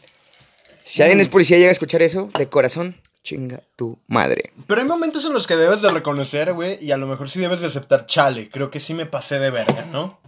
[0.82, 4.52] Si alguien es policía y llega a escuchar eso, de corazón, chinga tu madre.
[4.66, 7.40] Pero hay momentos en los que debes de reconocer, güey, y a lo mejor sí
[7.40, 10.18] debes de aceptar, chale, creo que sí me pasé de verga, ¿no?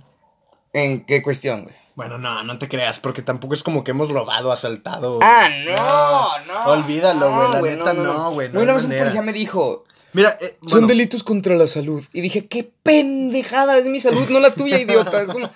[0.73, 1.75] ¿En qué cuestión, güey?
[1.97, 5.19] Bueno, no, no te creas, porque tampoco es como que hemos robado, asaltado.
[5.23, 6.73] Ah, no, no.
[6.73, 8.50] Olvídalo, güey, la neta no, güey.
[8.50, 12.05] No, una vez un policía me dijo, Mira, eh, son delitos contra la salud.
[12.12, 15.23] Y dije, qué pendejada, es mi salud, no la tuya, idiota.
[15.23, 15.51] Es como,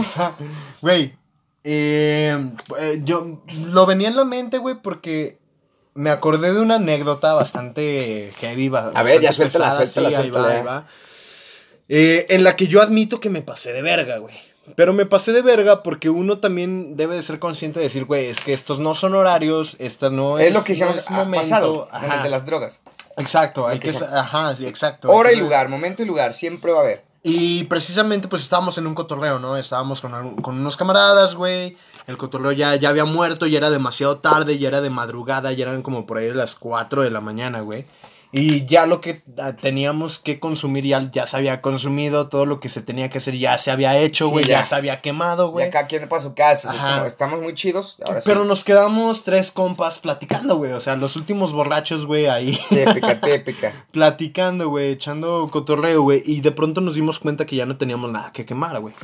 [0.80, 1.14] Güey,
[1.64, 5.38] eh, eh, yo lo venía en la mente, güey, porque
[5.94, 8.70] me acordé de una anécdota bastante heavy.
[8.72, 10.86] A ver, ya suéltala, suéltala, sí, ahí va, suéltala.
[11.88, 14.36] Eh, en la que yo admito que me pasé de verga, güey.
[14.74, 18.26] Pero me pasé de verga porque uno también debe de ser consciente de decir, güey,
[18.26, 20.46] es que estos no son horarios, esta no es.
[20.46, 22.80] es lo que hicimos no ah, pasado, en el de las drogas.
[23.16, 25.08] Exacto, hay que Ajá, sí, exacto.
[25.08, 27.04] Hora y lugar, momento y lugar, siempre va a haber.
[27.22, 29.56] y precisamente pues estábamos en un cotorreo, ¿no?
[29.56, 31.76] Estábamos con, con unos camaradas, güey.
[32.06, 35.64] El cotorreo ya, ya había muerto, ya era demasiado tarde, ya era de madrugada, ya
[35.64, 37.84] eran como por ahí de las 4 de la mañana, güey.
[38.38, 42.60] Y ya lo que ah, teníamos que consumir ya, ya se había consumido, todo lo
[42.60, 44.60] que se tenía que hacer ya se había hecho, Sí, güey, ya.
[44.60, 44.64] ya.
[44.66, 45.66] se había quemado, Y güey.
[45.68, 46.94] acá quien para su casa, es Ajá.
[46.96, 48.28] como, estamos muy chidos, ahora sí.
[48.28, 50.72] Pero nos quedamos tres compas platicando, güey.
[50.72, 52.58] O sea, los últimos borrachos, güey, ahí.
[52.68, 53.72] Típica, típica.
[53.90, 58.12] platicando, güey, echando cotorreo, güey, y de pronto nos dimos cuenta que ya no teníamos
[58.12, 58.94] nada que quemar, güey.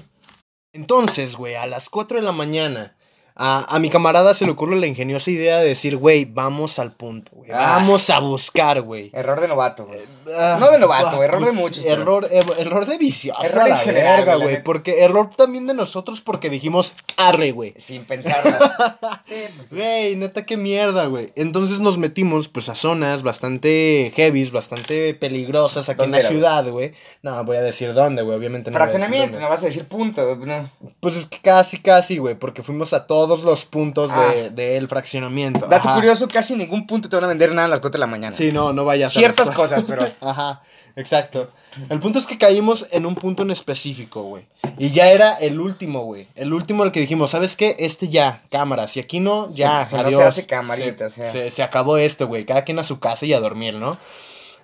[0.74, 2.96] Entonces, güey, a las 4 de la mañana,
[3.34, 6.92] a, a mi camarada se le ocurre la ingeniosa idea de decir, güey, vamos al
[6.92, 7.76] punto, güey, Ah.
[7.78, 9.10] vamos a buscar, güey.
[9.14, 10.00] Error de novato, güey.
[10.36, 13.42] Ah, No de novato, ah, error de pues, muchos, Error, er- error de vicioso.
[13.42, 14.62] Error en la verga, güey.
[14.62, 17.74] Porque error también de nosotros porque dijimos arre, güey.
[17.78, 18.52] Sin pensarlo.
[19.26, 19.72] sí, pues.
[19.74, 21.32] Güey, neta, qué mierda, güey.
[21.34, 26.28] Entonces nos metimos, pues, a zonas bastante heavies, bastante peligrosas aquí en ¿Dónde la era,
[26.28, 26.92] ciudad, güey.
[27.22, 28.36] No, voy a decir dónde, güey.
[28.36, 28.74] Obviamente no.
[28.78, 29.44] voy a decir Fraccionamiento, dónde.
[29.44, 30.70] no vas a decir punto, no.
[31.00, 32.34] Pues es que casi, casi, güey.
[32.36, 34.30] Porque fuimos a todos los puntos Ah.
[34.34, 35.66] de- del fraccionamiento.
[35.66, 35.94] Dato Ajá.
[35.96, 38.36] curioso, casi ningún punto te van a vender nada a las 4 de la mañana.
[38.36, 40.62] Sí, no, no vaya a Ciertas cosas, pero- Ajá,
[40.96, 41.50] exacto.
[41.88, 44.46] El punto es que caímos en un punto en específico, güey.
[44.78, 46.28] Y ya era el último, güey.
[46.34, 47.74] El último al que dijimos, ¿sabes qué?
[47.78, 48.86] Este ya, cámara.
[48.88, 50.20] Si aquí no, ya, no adiós.
[50.20, 51.32] se hace camarita, se, o sea.
[51.32, 52.44] se- se acabó esto, güey.
[52.44, 53.96] Cada quien a su casa y a dormir, ¿no?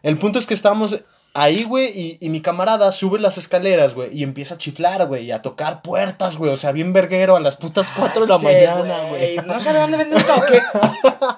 [0.03, 0.97] El punto es que estábamos
[1.35, 5.27] ahí, güey, y, y mi camarada sube las escaleras, güey, y empieza a chiflar, güey,
[5.27, 6.51] y a tocar puertas, güey.
[6.53, 9.37] O sea, bien verguero a las putas 4 de la Sí, mañana, güey.
[9.47, 10.63] No sabe dónde vende un toque.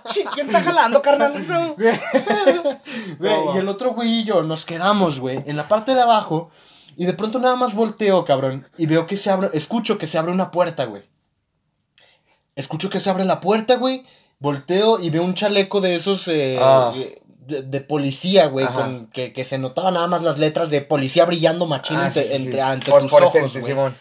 [0.35, 1.35] ¿Quién está jalando, carnal?
[1.37, 1.77] Eso.
[3.19, 6.51] Güey, y el otro güey y yo nos quedamos, güey, en la parte de abajo.
[6.97, 8.67] Y de pronto nada más volteo, cabrón.
[8.77, 11.03] Y veo que se abre, escucho que se abre una puerta, güey.
[12.57, 14.05] Escucho que se abre la puerta, güey.
[14.39, 16.93] Volteo y veo un chaleco de esos eh, Ah.
[17.51, 18.67] De, de policía, güey.
[18.67, 22.23] Con que, que se notaban nada más las letras de policía brillando machín Ah, entre,
[22.23, 22.61] sí, sí, entre- sí.
[22.61, 23.53] ante tus ojos.
[23.65, 23.95] Simón.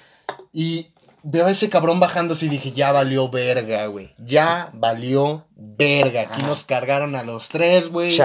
[0.53, 0.88] Y
[1.23, 4.13] veo a ese cabrón bajándose y dije, ya valió verga, güey.
[4.17, 6.21] Ya valió verga.
[6.21, 6.47] Aquí Ajá.
[6.47, 8.17] nos cargaron a los tres, güey.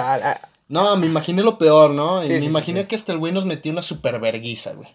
[0.69, 2.23] No, me imaginé lo peor, ¿no?
[2.23, 2.87] Sí, me sí, sí, imaginé sí.
[2.87, 4.89] que hasta el güey nos metió una super verguiza, güey.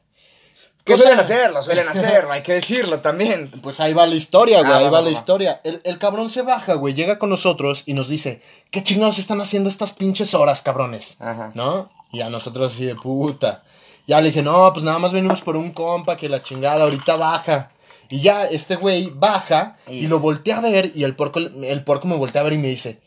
[0.89, 3.49] Que O sea- suelen hacerlo, suelen hacerlo, hay que decirlo también.
[3.61, 5.17] Pues ahí va la historia, güey, Ah, ahí va, va, va, la va.
[5.17, 5.61] historia.
[5.63, 9.39] El, el cabrón se baja, güey, llega con nosotros y nos dice, ¿qué chingados están
[9.41, 11.15] haciendo estas pinches horas, cabrones?
[11.19, 11.51] Ajá.
[11.53, 11.89] ¿No?
[12.11, 13.63] Y a nosotros así de puta.
[14.07, 17.15] Ya le dije, no, pues nada más venimos por un compa que la chingada ahorita
[17.15, 17.69] baja.
[18.09, 21.83] Y ya este güey baja y, Y- lo voltea a ver y el porco, el
[21.83, 22.99] porco me voltea a ver y me dice,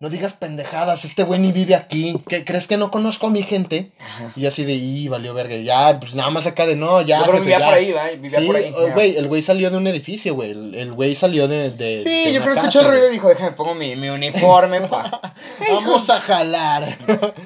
[0.00, 2.20] no digas pendejadas, este güey ni vive aquí.
[2.28, 3.92] ¿Qué, ¿Crees que no conozco a mi gente?
[4.36, 5.56] Y así de, y valió verga.
[5.56, 7.20] Ya, pues nada más acá de, no, ya.
[7.20, 7.64] Yo creo que jefe, vivía ya".
[7.66, 8.08] por ahí, ¿va?
[8.20, 8.94] Vivía Sí, por ahí, o- ya.
[8.94, 10.50] güey, el güey salió de un edificio, güey.
[10.50, 13.28] El güey salió de, de Sí, de yo creo que escuchó el ruido y dijo,
[13.28, 15.32] déjame pongo mi, mi uniforme, pa.
[15.72, 16.84] Vamos a jalar.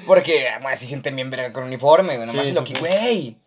[0.05, 2.27] Porque, bueno, se sienten bien verga con uniforme, güey.
[2.27, 3.37] Nomás Sí, lo que, güey.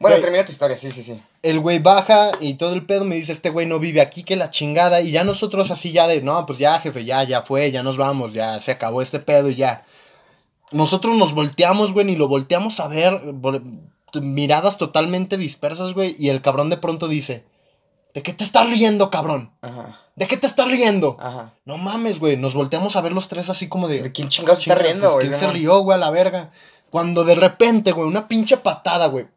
[0.00, 0.22] Bueno, Güey.
[0.22, 1.20] termina tu historia, sí, sí, sí.
[1.42, 4.34] el güey baja y todo el pedo me dice, este güey no vive aquí, que
[4.34, 5.02] la chingada.
[5.02, 7.98] Y ya nosotros así ya de, no, pues ya, jefe, ya, ya fue, ya nos
[7.98, 9.84] vamos, ya se acabó este pedo y ya.
[10.72, 13.12] Nosotros nos volteamos, güey, y lo volteamos a ver,
[14.22, 16.16] miradas totalmente dispersas, güey.
[16.18, 17.44] Y el cabrón de pronto dice,
[18.14, 19.52] ¿de qué te estás riendo, cabrón?
[19.62, 20.00] Ajá.
[20.16, 21.16] ¿De qué te estás riendo?
[21.20, 21.54] Ajá.
[21.64, 22.36] No mames, güey.
[22.36, 24.02] Nos volteamos a ver los tres así como de.
[24.02, 25.26] ¿De quién chingados se está "Chinga, riendo, pues, güey?
[25.28, 26.50] ¿Quién se Simón?" rió, güey, a la verga?
[26.90, 29.28] Cuando de repente, güey, una pinche patada, güey.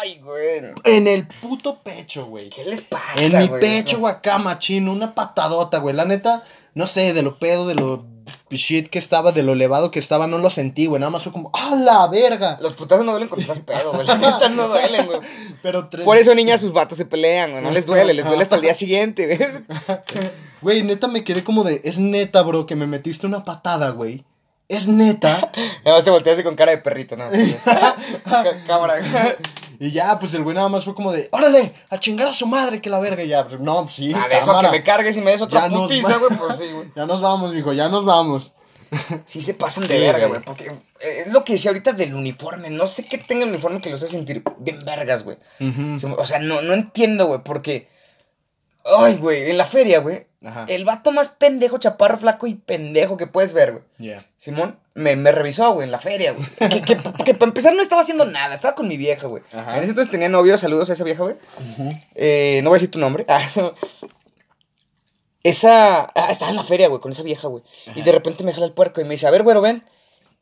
[0.00, 0.60] Ay, güey.
[0.84, 2.48] En el puto pecho, güey.
[2.48, 3.60] ¿Qué les pasa, En mi güey?
[3.60, 4.88] pecho, güey, acá, machín.
[4.88, 5.94] Una patadota, güey.
[5.94, 6.42] La neta,
[6.74, 8.06] no sé, de lo pedo, de lo
[8.50, 11.00] shit que estaba, de lo elevado que estaba, no lo sentí, güey.
[11.00, 12.56] Nada más fue como, ¡ah, la verga!
[12.60, 14.06] Los putazos no duelen cuando estás pedo, güey.
[14.06, 15.20] La neta no duelen, güey.
[15.62, 16.04] Pero tres.
[16.04, 17.62] Por eso, niñas, sus vatos se pelean, güey.
[17.62, 19.98] No les duele, les duele hasta el día siguiente, güey.
[20.62, 24.24] Güey, neta me quedé como de, es neta, bro, que me metiste una patada, güey.
[24.68, 25.50] Es neta.
[25.84, 27.24] Además te volteaste con cara de perrito, ¿no?
[27.64, 27.96] Cá-
[28.66, 28.94] Cámara.
[29.82, 32.46] Y ya, pues el güey nada más fue como de, órale, a chingar a su
[32.46, 33.22] madre que la verga.
[33.22, 34.12] Y ya, pues, no, pues, sí.
[34.14, 36.58] Ah, de eso a que me cargues y me des otra Ya putiza, güey, pues
[36.58, 36.92] sí, güey.
[36.96, 38.52] Ya nos vamos, mijo, ya nos vamos.
[39.24, 40.42] Sí se pasan de Sí, verga, güey.
[40.42, 42.68] Porque eh, es lo que decía ahorita del uniforme.
[42.68, 45.38] No sé qué tenga el uniforme que los hace sentir bien vergas, güey.
[46.18, 47.88] O sea, no, no entiendo, güey, porque.
[48.98, 50.26] Ay, güey, en la feria, güey.
[50.44, 50.64] Ajá.
[50.68, 53.84] El vato más pendejo, chaparro, flaco y pendejo que puedes ver, güey.
[53.98, 54.24] Ya.
[54.36, 56.46] Simón me, me revisó, güey, en la feria, güey.
[56.70, 59.42] Que, que, que para empezar no estaba haciendo nada, estaba con mi vieja, güey.
[59.52, 59.76] Ajá.
[59.76, 61.36] En ese entonces tenía novio, saludos a esa vieja, güey.
[62.14, 63.24] Eh, no voy a decir tu nombre.
[63.28, 63.40] Ah.
[65.42, 66.10] Esa.
[66.14, 67.62] Ah, estaba en la feria, güey, con esa vieja, güey.
[67.94, 69.84] Y de repente me jala el puerco y me dice, a ver, güero, ven.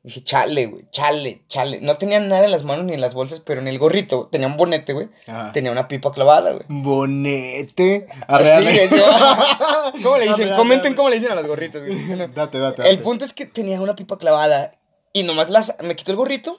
[0.08, 1.80] Dije, chale, güey, chale, chale.
[1.82, 4.46] No tenía nada en las manos ni en las bolsas, pero en el gorrito tenía
[4.46, 5.10] un bonete, güey.
[5.52, 6.62] Tenía una pipa clavada, güey.
[6.66, 8.06] Bonete.
[8.40, 9.04] Eso.
[10.02, 10.48] ¿Cómo le dicen?
[10.48, 10.96] Arre, Comenten arre.
[10.96, 12.08] cómo le dicen a los gorritos, güey.
[12.08, 12.88] Date, date, date.
[12.88, 14.70] El punto es que tenía una pipa clavada
[15.12, 16.58] y nomás las, me quitó el gorrito,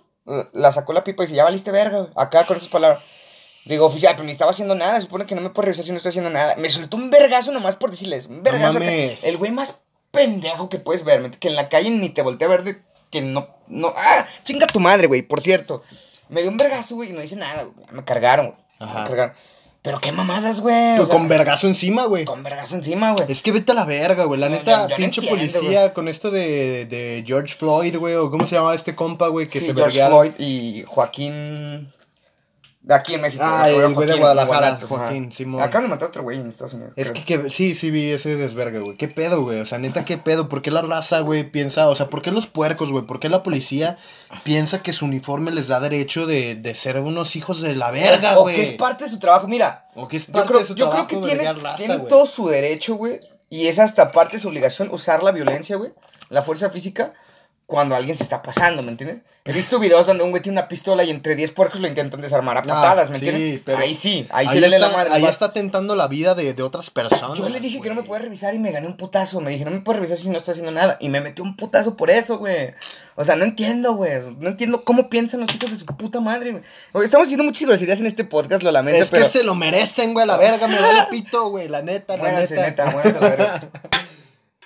[0.54, 3.64] la sacó la pipa y dice, ya valiste verga, güey", acá con esas palabras.
[3.66, 5.90] Digo, oficial, pero ni estaba haciendo nada, se supone que no me puede revisar si
[5.92, 6.56] no estoy haciendo nada.
[6.58, 8.78] Me soltó un vergazo nomás por decirles, un vergazo.
[8.78, 8.86] acá.
[8.86, 9.24] mames.
[9.24, 9.80] el güey más
[10.12, 13.22] pendejo que puedes ver, que en la calle ni te voltea a ver de que
[13.22, 15.84] no, no, ah, chinga tu madre, güey, por cierto.
[16.30, 19.00] Me dio un vergazo, güey, y no hice nada, güey, me cargaron, güey, Ajá.
[19.00, 19.34] me cargaron.
[19.82, 20.76] Pero qué mamadas, güey.
[20.76, 22.26] Pero o sea, con vergazo encima, güey.
[22.26, 23.32] con vergazo encima, güey.
[23.32, 24.38] Es que vete a la verga, güey.
[24.38, 27.96] La No, neta, yo- yo no pinche entiendo, policía con esto de, de George Floyd,
[27.98, 28.14] güey.
[28.16, 30.34] O cómo se llamaba este compa, güey, que sí, se George verguearon.
[30.34, 31.88] Floyd y Joaquín.
[32.90, 33.44] De aquí en México.
[33.46, 35.32] Ah, el güey de Guadalajara, Joaquín.
[35.32, 35.62] Simón.
[35.62, 36.94] Acaban de matar a otro güey en Estados Unidos.
[36.96, 38.98] Es que, que sí, sí vi ese desvergue, güey.
[38.98, 39.60] ¿Qué pedo, güey?
[39.60, 40.50] O sea, neta, ¿qué pedo?
[40.50, 43.06] ¿Por qué la raza, güey, piensa, o sea, por qué los puercos, güey?
[43.06, 44.00] ¿Por qué la policía
[44.44, 48.40] piensa que su uniforme les da derecho de, de ser unos hijos de la verga,
[48.40, 48.56] O güey?
[48.56, 49.48] que es parte de su trabajo.
[49.48, 52.00] Mira, O que es parte creo, de su yo creo trabajo que tiene, raza, tiene
[52.00, 53.20] todo su derecho, güey.
[53.52, 55.92] Y es hasta parte de su obligación usar la violencia, güey.
[56.30, 57.14] La fuerza física.
[57.70, 59.20] Cuando alguien se está pasando, ¿me entiendes?
[59.46, 62.20] He visto videos donde un güey tiene una pistola y entre 10 puercos lo intentan
[62.20, 63.62] desarmar a Ah, patadas, ¿me sí, entiendes?
[63.64, 65.14] pero ahí sí, ahí, ahí sí le lee la madre.
[65.14, 67.38] Ahí va- está tentando la vida de, de otras personas.
[67.38, 69.40] Yo le dije que no me puede revisar y me gané un putazo.
[69.40, 70.98] Me dije, no me puede revisar si no estoy haciendo nada.
[71.00, 72.72] Y me metió un putazo por eso, güey.
[73.16, 74.14] O sea, no entiendo, güey.
[74.40, 76.52] No entiendo cómo piensan los hijos de su puta madre,
[76.92, 77.06] güey.
[77.06, 79.26] Estamos diciendo muchas groserías en este podcast, lo lamento, Es pero...
[79.26, 82.56] que se lo merecen, güey, la verga, me vale pito, güey, la neta, la Muéranse,
[82.56, 82.86] neta.
[82.86, 83.62] neta, la verga.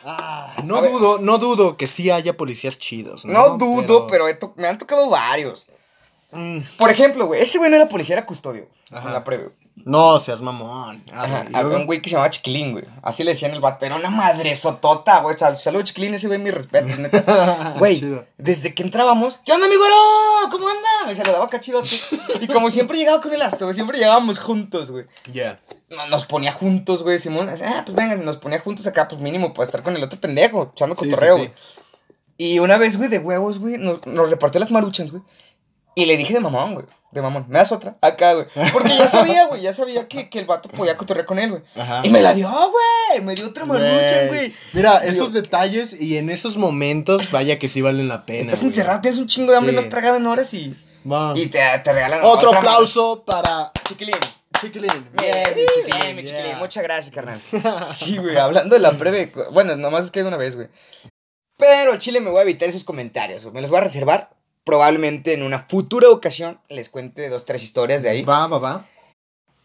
[0.05, 0.91] Ah, no ver.
[0.91, 3.33] dudo, no dudo que sí haya policías chidos, ¿no?
[3.33, 5.67] No dudo, pero, he to- me han tocado varios.
[6.31, 8.67] Mm, Por ejemplo, güey, ese güey no era policía, era custodio.
[8.91, 9.07] Ajá.
[9.07, 9.47] En la previa.
[9.85, 11.03] no seas mamón.
[11.11, 12.83] Ajá, había un güey que se llamaba Chiquilín, güey.
[13.01, 13.85] Así le decían el vato.
[13.85, 15.35] Era una madre sotota, güey.
[15.37, 17.73] Sal- Saludos, Chiquilín, ese güey, mi respeto, neta.
[17.79, 17.99] Güey,
[18.37, 19.95] desde que entrábamos, ¿qué onda, mi güero?
[20.51, 21.07] ¿Cómo anda?
[21.07, 21.89] Me saludaba acá chidote.
[22.41, 25.05] Y como siempre llegaba con el astro, güey, siempre llegábamos juntos, güey.
[25.31, 25.59] Ya.
[25.63, 27.49] No- Nos ponía juntos, güey, Simón.
[27.65, 30.71] Ah, pues vengan, nos ponía juntos acá, pues mínimo, para estar con el otro pendejo,
[30.73, 31.53] echando Sí, cotorreo, sí, güey.
[32.37, 35.23] Y una vez, güey, de huevos, güey, nos, nos repartió las maruchans, güey.
[35.95, 36.87] Y le dije de mamón, güey.
[37.11, 37.45] De mamón.
[37.47, 37.95] Me das otra.
[38.01, 38.47] Acá, güey.
[38.73, 39.61] Porque ya sabía, güey.
[39.61, 41.61] Ya sabía que, que el vato podía cotorrear con él, güey.
[42.01, 43.21] Y me la dio, güey.
[43.21, 44.51] Me dio otra manucha, güey.
[44.73, 48.45] Mira, esos detalles y en esos momentos, vaya que sí valen la pena.
[48.45, 48.71] Estás güey.
[48.71, 49.75] encerrado, tienes un chingo de hambre, Sí.
[49.75, 50.75] no has tragado en horas y.
[51.35, 54.15] Y te, te regalan Otro otra aplauso para Chiquilín.
[54.63, 55.09] Chiquilín.
[55.19, 56.31] Bien, mi bien, bien, mi yeah.
[56.31, 56.57] chiquilín.
[56.59, 57.39] Muchas gracias, carnal.
[57.93, 59.31] Sí, güey, hablando de la breve.
[59.51, 60.69] Bueno, nomás es que una vez, güey.
[61.57, 63.53] Pero al chile me voy a evitar esos comentarios, güey.
[63.53, 64.35] Me los voy a reservar.
[64.63, 68.23] Probablemente en una futura ocasión les cuente dos, tres historias de ahí.
[68.23, 68.87] Va, va, va.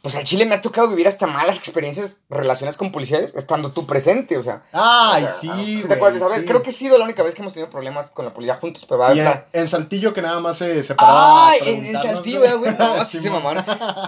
[0.02, 3.84] Pues al chile me ha tocado vivir hasta malas experiencias relacionadas con policías estando tú
[3.84, 4.62] presente, o sea.
[4.72, 5.88] Ay, o sea, sí, ¿sí.
[5.88, 6.40] ¿Te acuerdas de esa vez?
[6.40, 6.46] sí.
[6.46, 8.84] Creo que ha sido la única vez que hemos tenido problemas con la policía juntos,
[8.88, 11.50] pero va a en, Saltillo que nada más se separaba.
[11.50, 11.58] ¡Ay!
[11.66, 12.72] En, en Saltillo, ¿verdad, güey.
[12.78, 13.64] No, sí, se mamaron.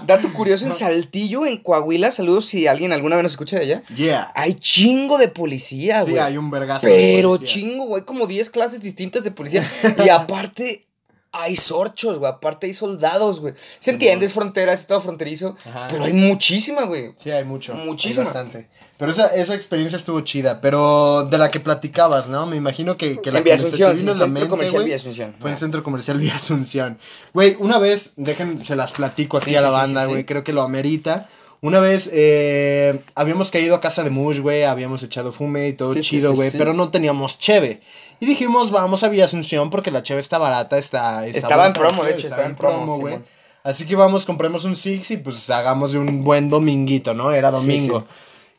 [0.07, 3.83] Dato curioso, en Saltillo, en Coahuila, saludos si alguien alguna vez nos escucha de allá.
[3.94, 4.31] Yeah.
[4.37, 6.22] Hay chingo de policía, Sí, güey.
[6.22, 6.83] hay un vergazo.
[6.83, 9.68] Pero chingo, güey, como 10 clases distintas de policía.
[10.05, 10.87] Y aparte,
[11.32, 12.30] hay sorchos, güey.
[12.30, 13.54] Aparte, hay soldados, güey.
[13.78, 15.56] Se entiende, es frontera, es estado fronterizo.
[15.64, 15.88] Ajá.
[15.90, 17.12] Pero hay muchísima, güey.
[17.16, 17.74] Sí, hay mucho.
[17.74, 18.20] Muchísimo.
[18.22, 18.68] Hay bastante.
[18.96, 20.60] Pero esa, esa experiencia estuvo chida.
[20.60, 22.46] Pero de la que platicabas, ¿no?
[22.46, 25.36] Me imagino que, que la En Vía Asunción, sí, Centro mente, Comercial Vía Asunción.
[25.38, 25.58] Fue en Ah.
[25.60, 26.98] Centro Comercial Vía Asunción.
[27.32, 30.24] Güey, una vez, dejen, se las platico aquí Sí, a la sí, banda, güey.
[30.26, 31.28] Creo que lo amerita.
[31.62, 34.64] Una vez eh, habíamos caído a casa de Mush, güey.
[34.64, 36.50] Habíamos echado fume y todo Sí, chido, güey.
[36.50, 36.58] sí.
[36.58, 37.80] Pero no teníamos cheve.
[38.18, 41.26] Y dijimos, vamos a Vía Asunción porque la cheve está barata, está...
[41.26, 43.18] está Estaba en promo, de hecho, estaba en promo, güey.
[43.62, 47.32] Así que vamos, compremos un Six y pues hagamos de un buen dominguito, ¿no?
[47.32, 48.06] Era domingo.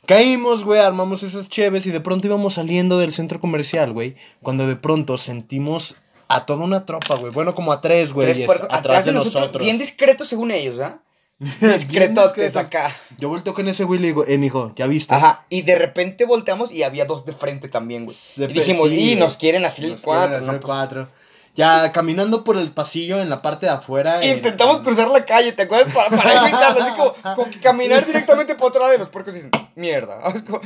[0.05, 4.15] Caímos, güey, armamos esas cheves y de pronto íbamos saliendo del centro comercial, güey.
[4.41, 7.31] Cuando de pronto sentimos a toda una tropa, güey.
[7.31, 9.63] Bueno, como a tres, güey, puercos atrás, de nosotros.
[9.63, 10.99] Bien discretos según ellos, ¿ah?
[11.62, 12.91] Discretotes acá.
[13.17, 15.13] Yo vuelto con ese güey y le digo, eh, mijo, ¿ya viste?
[15.15, 18.15] Ajá, y de repente volteamos y había dos de frente también, güey.
[18.15, 20.54] Se Y dijimos, sí, y nos quieren hacer el Nos quieren cuatro, hacer ¿no?
[20.54, 21.08] el cuatro.
[21.54, 24.21] Ya caminando por el pasillo en la parte de afuera.
[24.21, 25.93] en- Intentamos cruzar la calle, ¿te acuerdas?
[25.93, 29.34] Para, para evitarlo, así como, como que caminar directamente por otro lado de los puercos
[29.34, 30.19] y dicen, mierda.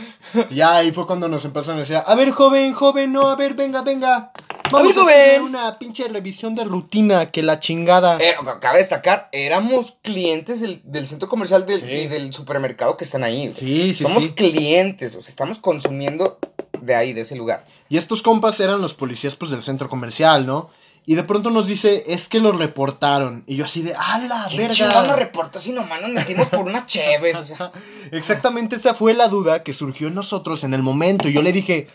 [0.51, 3.55] Ya ahí fue cuando nos empezaron a decir, a ver, joven, joven, no, a ver,
[3.55, 4.31] venga, venga.
[4.75, 5.41] Vamos ver, a hacer joven.
[5.49, 8.17] una pinche revisión de rutina, que la chingada.
[8.19, 11.87] Eh, cabe destacar, éramos clientes del, del centro comercial del, Sí.
[11.87, 13.51] y del supermercado que están ahí.
[13.55, 14.31] Sí, sí, Somos sí.
[14.31, 16.37] clientes, o sea, estamos consumiendo
[16.81, 17.65] de ahí, de ese lugar.
[17.89, 20.69] Y estos compas eran los policías, pues, del centro comercial, ¿no?
[21.07, 23.43] Y de pronto nos dice, es que los reportaron.
[23.45, 25.15] Y yo así de, ¡a la ¿Qué verga!
[25.15, 27.37] reportó si nomás nos metimos por unas cheves?
[27.37, 27.71] O sea,
[28.11, 31.27] Exactamente esa fue la duda que surgió en nosotros en el momento.
[31.29, 31.85] Y yo le dije,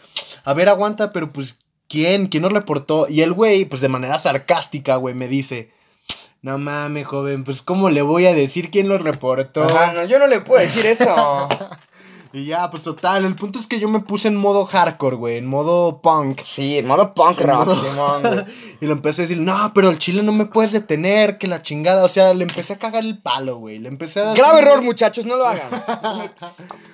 [0.44, 1.56] a ver, aguanta, pero pues,
[1.90, 2.28] ¿quién?
[2.28, 3.06] ¿Quién nos reportó?
[3.10, 5.70] Y el güey, pues de manera sarcástica, güey, me dice,
[6.40, 9.64] no mames, joven, pues, ¿cómo le voy a decir quién lo reportó?
[9.64, 11.48] Ajá, no, yo no le puedo decir eso.
[12.32, 15.36] Y ya, pues total, el punto es que yo me puse en modo hardcore, güey,
[15.38, 16.40] en modo punk.
[16.44, 18.44] Sí, en modo punk rock, Simón, güey.
[18.80, 21.60] Y le empecé a decir, no, pero el chile no me puedes detener, que la
[21.60, 22.04] chingada.
[22.04, 23.78] O sea, le empecé a cagar el palo, güey.
[23.78, 25.68] Le empecé a dar- Grave error, muchachos, no lo hagan.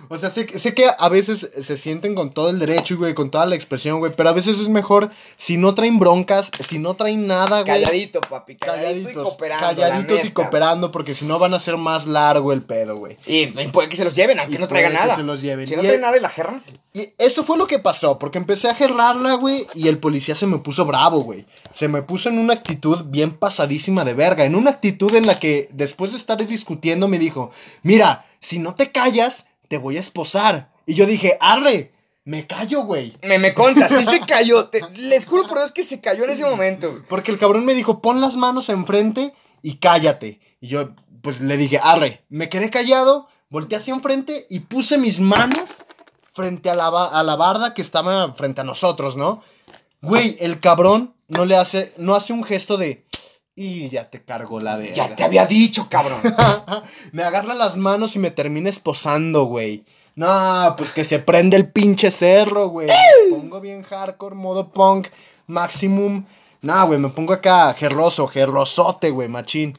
[0.09, 3.12] O sea, sé, que- sé que a veces se sienten con todo el derecho, güey,
[3.12, 4.12] con toda la expresión, güey.
[4.14, 7.83] Pero a veces es mejor si no traen broncas, si no traen nada, güey.
[7.83, 9.66] Calladito, papi, calladito y cooperando.
[9.66, 13.16] calladitos la y cooperando, porque si no van a ser más largo el pedo, güey.
[13.27, 15.16] Y, y puede que se los lleven, aunque Y no traigan nada.
[15.27, 15.67] Los lleven.
[15.67, 16.62] Si no Y traen el- nada y la jerran.
[16.95, 20.47] Y eso fue lo que pasó, porque empecé a gerlarla, güey, y el policía se
[20.47, 21.45] me puso bravo, güey.
[21.75, 25.39] Se me puso en una actitud bien pasadísima de verga, en una actitud en la
[25.39, 27.51] que después de estar discutiendo me dijo,
[27.83, 30.73] mira, si no te callas, te voy a esposar.
[30.87, 31.93] Y yo dije, arre,
[32.25, 33.17] me callo, güey.
[33.23, 34.67] Me, me consta, sí se cayó.
[34.69, 36.91] te- les juro por Dios que se cayó en ese momento.
[36.91, 37.03] güey.
[37.09, 40.41] Porque el cabrón me dijo, pon las manos enfrente y cállate.
[40.61, 45.19] Y yo, pues le dije, arre, me quedé callado, volteé hacia enfrente y puse mis
[45.19, 45.83] manos
[46.35, 49.42] frente a la, a la barda que estaba frente a nosotros, ¿no?
[50.03, 53.03] Güey, el cabrón no le hace, no hace un gesto de,
[53.55, 54.92] y ya te cargo la verga.
[54.92, 56.21] Ya te había dicho, cabrón.
[57.12, 59.85] me agarra las manos y me termina esposando, güey.
[60.16, 62.88] No, pues que se prende el pinche cerro, güey.
[62.88, 65.09] Me pongo bien hardcore, modo punk,
[65.47, 66.27] maximum.
[66.61, 69.79] No, güey, me pongo acá gerroso, gerrosote, güey, machín.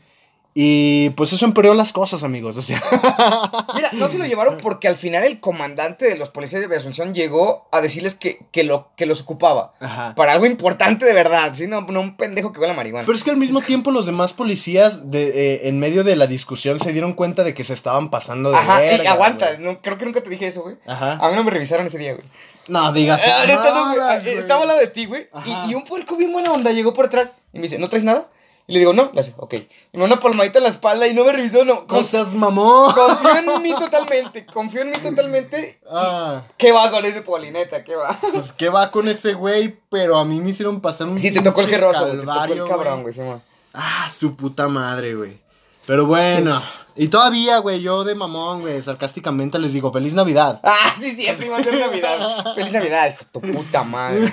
[0.60, 2.58] Y pues eso empeoró las cosas, amigos.
[2.58, 2.82] O sea,
[3.76, 7.14] Mira, no se lo llevaron porque al final el comandante de los policías de Asunción
[7.14, 9.76] llegó a decirles que, que, lo, que los ocupaba.
[9.80, 10.16] Ajá.
[10.16, 11.68] Para algo importante de verdad, ¿sí?
[11.68, 13.06] No, no un pendejo que huele a marihuana.
[13.06, 16.26] pero es que al mismo tiempo los demás policías, de, eh, en medio de la
[16.26, 19.64] discusión, se dieron cuenta de que se estaban pasando de Ajá, y verga, aguanta, güey.
[19.64, 20.78] no, creo que nunca te dije eso, güey.
[20.88, 21.20] Ajá.
[21.22, 22.26] A mí no me revisaron ese día, güey.
[22.68, 23.22] No, digas.
[23.48, 23.62] No,
[24.10, 24.38] Ah, güey.
[24.40, 25.30] Estaba al lado de ti, güey.
[25.46, 28.04] Y, y un puerco bien buena onda llegó por atrás y me dice, ¿no traes
[28.04, 28.28] nada?
[28.70, 29.54] Y le digo, no, le hace, ok.
[29.54, 31.88] Y me da una palmadita en la espalda y no me revisó, no.
[31.88, 32.94] Con- seas mamón.
[32.94, 35.80] confío en mí totalmente, confío en mí totalmente.
[35.90, 36.44] Ah.
[36.58, 37.86] ¿Qué va con ese polineta?
[37.86, 38.20] ¿Qué va?
[38.34, 41.42] Pues qué va con ese güey, pero a mí me hicieron pasar un Sí, te
[41.42, 43.14] tocó el gerroso, te tocó el cabrón, güey.
[43.14, 43.42] Simón.
[43.74, 45.40] Ah, su puta madre, güey.
[45.86, 46.62] Pero bueno.
[46.98, 50.60] Y todavía, güey, yo de mamón, güey, sarcásticamente les digo, feliz Navidad.
[50.64, 52.54] Ah, sí, sí, ser Navidad.
[52.54, 54.30] Feliz Navidad, hijo tu puta madre.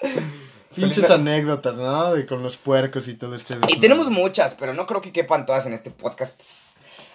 [0.74, 2.14] Pinches anécdotas, ¿no?
[2.14, 3.56] De con los puercos y todo este.
[3.68, 6.38] Y tenemos muchas, pero no creo que quepan todas en este podcast.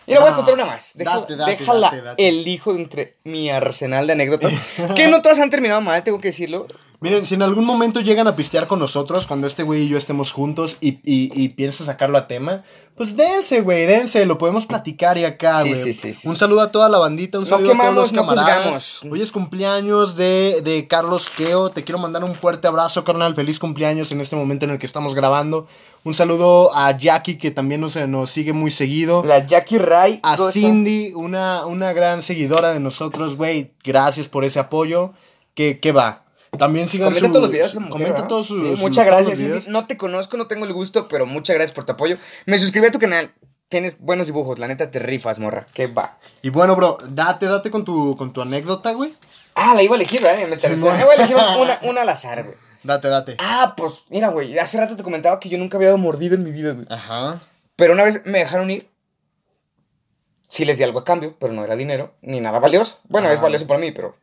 [0.06, 0.92] Y le voy a No, contar una más.
[0.98, 2.28] Deja- date, date, déjala date, date.
[2.28, 4.52] elijo entre mi arsenal de anécdotas.
[4.96, 6.68] que no todas han terminado mal, tengo que decirlo.
[7.04, 9.98] Miren, si en algún momento llegan a pistear con nosotros, cuando este güey y yo
[9.98, 12.64] estemos juntos y, y, y piensa sacarlo a tema,
[12.96, 15.82] pues dense, güey, dense, lo podemos platicar y acá, Sí, güey.
[15.84, 18.14] sí, sí, sí, un saludo a toda la bandita, un No saludo a todos los
[18.14, 18.54] no camaradas.
[18.56, 19.04] juzgamos.
[19.12, 23.60] Hoy es cumpleaños de, de Carlos Keo, te quiero mandar un fuerte abrazo, carnal, feliz
[23.60, 25.68] cumpleaños en este momento en el que estamos grabando.
[26.06, 29.24] Un saludo a Jackie, que también nos, nos sigue muy seguido.
[29.26, 30.22] La Jackie Ray.
[30.24, 33.74] A cosa- Cindy, una, una gran seguidora de nosotros, güey.
[33.84, 35.12] Gracias por ese apoyo.
[35.54, 36.23] ¿Qué, qué va?
[36.58, 38.58] También sigan Comenta su- todos los videos mujer, Comenta todos sus.
[38.60, 39.68] Sí, Muchas gracias, videos.
[39.68, 42.18] No te conozco, no tengo el gusto, pero muchas gracias por tu apoyo.
[42.46, 43.32] Me suscribí a tu canal.
[43.70, 45.66] Tienes buenos dibujos, la neta te rifas, morra.
[45.74, 46.20] ¿Qué va?
[46.44, 49.14] Y bueno, bro, date, date con tu, con tu anécdota, güey.
[49.56, 50.48] Ah, la iba a elegir, ¿verdad?
[50.48, 50.92] Me interesó.
[50.94, 52.56] Me voy a elegir una, una al azar, güey.
[52.84, 53.38] Date, date.
[53.40, 54.58] Ah, pues, mira, güey.
[54.60, 56.86] Hace rato te comentaba que yo nunca había dado mordido en mi vida, güey.
[56.90, 57.40] Ajá.
[57.76, 58.88] Pero una vez me dejaron ir.
[60.48, 63.00] Sí les di algo a cambio, pero no era dinero, ni nada valioso.
[63.10, 64.16] Bueno, es valioso para mí, pero...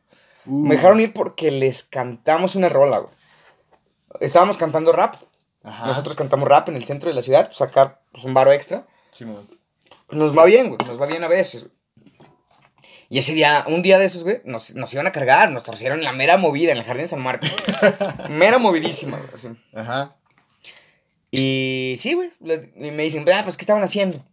[0.51, 3.15] Uh, Me dejaron ir porque les cantamos una rola, güey.
[4.21, 5.15] Estábamos cantando rap.
[5.63, 5.87] Ajá.
[5.87, 8.87] Nosotros cantamos rap en el centro de la ciudad, pues, sacar pues, un varo extra.
[9.11, 9.49] Simón.
[10.11, 10.79] Nos va bien, güey.
[10.87, 11.75] Nos va bien a veces, güey.
[13.09, 16.03] Y ese día, un día de esos, güey, nos, nos iban a cargar, nos torcieron
[16.03, 17.51] la mera movida en el Jardín de San Marcos.
[18.31, 19.31] mera movidísima, güey.
[19.35, 19.49] así.
[19.75, 20.17] Ajá.
[21.33, 22.33] Y sí, güey.
[22.77, 24.25] Y me dicen, ah, pues, ¿qué estaban haciendo?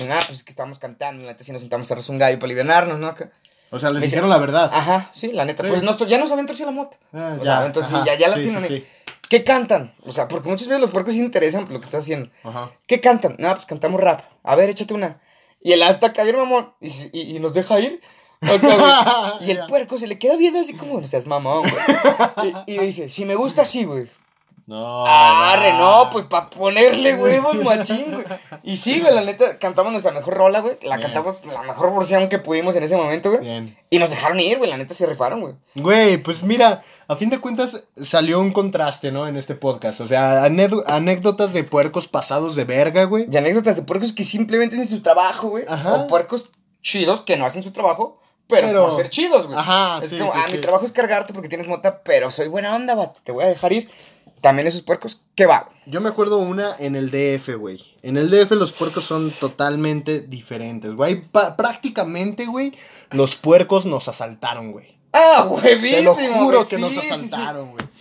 [0.00, 1.24] Y, ah, pues, que estábamos cantando.
[1.24, 3.08] La neta, sí nos sentamos a rezar un gallo para aliviarnos, ¿no?
[3.08, 3.30] Acá.
[3.70, 4.70] O sea, les dijeron la verdad.
[4.72, 5.62] Ajá, sí, la neta.
[5.62, 5.68] Sí.
[5.68, 6.96] Pues nos- ya nos habían torcido la mota.
[7.12, 8.84] Ah, o ya, sea, entonces ajá, sí, ya, ya la sí, tienen.
[9.28, 9.94] ¿Qué cantan?
[10.06, 12.30] O sea, porque muchas veces los puercos se interesan por lo que estás haciendo.
[12.44, 12.70] Ajá.
[12.86, 13.36] ¿Qué cantan?
[13.38, 14.22] No, pues cantamos rap.
[14.42, 15.20] A ver, échate una.
[15.60, 16.72] Y el hasta caer, mamón.
[16.80, 18.00] Y, y, y nos deja ir.
[19.40, 22.54] Y el puerco se le queda viendo así como, no seas mamón, güey.
[22.66, 24.06] Y, y dice, si me gusta así, güey.
[24.68, 25.06] No.
[25.06, 28.24] Arre, no, pues para ponerle huevos, machín, güey.
[28.62, 30.76] Y sí, güey, la neta, cantamos nuestra mejor rola, güey.
[30.82, 31.06] La Bien.
[31.10, 33.40] cantamos la mejor porción que pudimos en ese momento, güey.
[33.40, 33.78] Bien.
[33.88, 35.54] Y nos dejaron ir, güey, la neta se rifaron, güey.
[35.76, 39.26] Güey, pues mira, a fin de cuentas salió un contraste, ¿no?
[39.26, 40.02] En este podcast.
[40.02, 43.26] O sea, anécdo- anécdotas de puercos pasados de verga, güey.
[43.32, 45.64] Y anécdotas de puercos que simplemente hacen su trabajo, güey.
[45.66, 45.94] Ajá.
[45.94, 46.50] O puercos
[46.82, 49.58] chidos que no hacen su trabajo, pero, Pero- por ser chidos, güey.
[49.58, 50.56] Ajá, Es sí, como, sí, ah, sí.
[50.56, 53.48] mi trabajo es cargarte porque tienes mota, pero soy buena onda, vato, te voy a
[53.48, 53.90] dejar ir.
[54.40, 55.68] También esos puercos, ¿qué va?
[55.86, 57.84] Yo me acuerdo una en el DF, güey.
[58.02, 61.22] En el DF los puercos son totalmente diferentes, güey.
[61.56, 62.72] Prácticamente, güey,
[63.10, 64.98] los puercos nos asaltaron, güey.
[65.12, 66.02] Ah, Te huevísimo.
[66.04, 67.06] lo juro güey, que sí, nos sí, sí.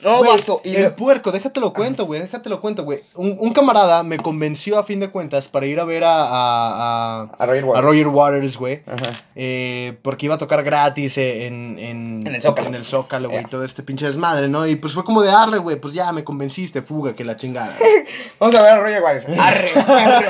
[0.04, 3.00] No, Güey, vato, y el puerco, déjate lo cuento, güey, déjate lo cuento, güey.
[3.16, 6.12] Un, un camarada me convenció a fin de cuentas para ir a ver a...
[6.20, 7.86] A, A Roger Waters.
[7.86, 8.84] Roger Waters, güey.
[8.86, 9.26] Ajá.
[9.36, 12.68] Eh, porque iba a tocar gratis eh, en, en, En el Zócalo.
[12.68, 13.50] En el Zócalo, güey, Ya.
[13.50, 14.68] todo este pinche desmadre, ¿no?
[14.68, 17.76] Y pues fue como de darle, güey, pues ya me convenciste, fuga, que la chingada.
[18.40, 19.04] Vamos a ver a Roger.
[19.40, 20.26] Arre, arre.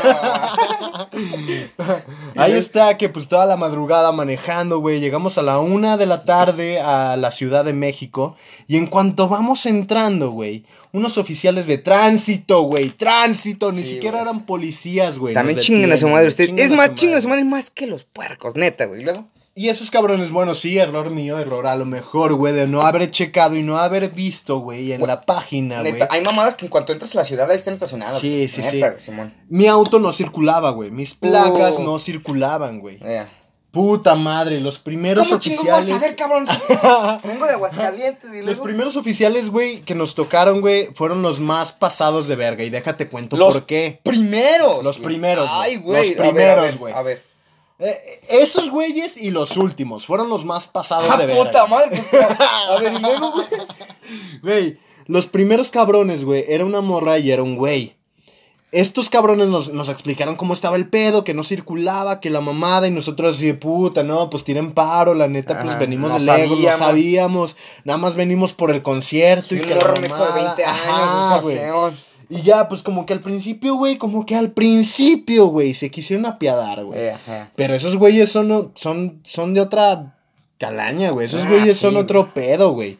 [2.35, 4.99] Ahí está, que pues toda la madrugada manejando, güey.
[4.99, 8.35] Llegamos a la una de la tarde a la Ciudad de México.
[8.67, 14.19] Y en cuanto vamos entrando, güey, unos oficiales de tránsito, güey, tránsito, ni Sí, siquiera
[14.19, 14.29] güey.
[14.29, 15.33] eran policías, güey.
[15.33, 16.51] También nos chinguen a su madre ustedes.
[16.57, 17.43] Es más, su chinguen a su madre.
[17.43, 19.01] más que los puercos, neta, güey.
[19.01, 19.25] Y Luego.
[19.59, 23.09] Y esos cabrones, bueno, sí, error mío, error a lo mejor, güey, de no haber
[23.09, 25.95] checado y no haber visto, güey, en Güey, la página, güey.
[26.11, 28.21] Hay mamadas que en cuanto entras a la ciudad ahí están estacionadas.
[28.21, 28.47] Sí, güey.
[28.47, 29.05] sí, Neta, sí.
[29.05, 29.33] Simón.
[29.49, 30.91] Mi auto no circulaba, güey.
[30.91, 31.83] Mis placas Uh.
[31.83, 32.99] no circulaban, güey.
[32.99, 33.27] Ya.
[33.77, 35.91] Puta madre, los primeros ¿Cómo oficiales.
[35.91, 36.45] a ver, cabrón?
[37.23, 41.39] Vengo de Aguascalientes y Los luego- primeros oficiales, güey, que nos tocaron, güey, fueron los
[41.39, 42.63] más pasados de verga.
[42.63, 43.99] Y déjate cuento Los por qué.
[44.03, 44.83] primeros.
[44.83, 45.47] Los primeros.
[45.51, 46.15] Ay, güey.
[46.15, 46.93] Los a ver, a primeros, ver, güey.
[46.95, 47.23] A ver.
[47.79, 47.95] Eh,
[48.29, 51.43] esos güeyes y los últimos fueron los más pasados Ah, de verga.
[51.43, 52.01] puta madre.
[52.09, 52.27] pues, a
[52.75, 53.47] a ver, y luego, güey.
[54.41, 57.95] Güey, los primeros cabrones, güey, era una morra y era un güey.
[58.73, 62.87] Estos cabrones nos, nos explicaron cómo estaba el pedo, que no circulaba, que la mamada,
[62.87, 66.25] y nosotros así de puta, no, pues tiren paro, la neta, pues venimos no de
[66.25, 66.79] lejos, no sabíamos.
[66.79, 70.55] sabíamos, nada más venimos por el concierto Sí, y que la morro meco de mamada,
[70.55, 70.81] 20 años.
[70.85, 71.55] ajá, es güey.
[71.57, 71.97] pasión.
[72.29, 76.25] Y ya, pues como que al principio, güey, como que al principio, güey, se quisieron
[76.25, 77.11] apiadar, güey.
[77.55, 80.13] Pero esos güeyes son, son, son de otra
[80.57, 81.27] calaña, güey.
[81.27, 82.97] Esos Ah, güeyes sí, son otro pedo, güey.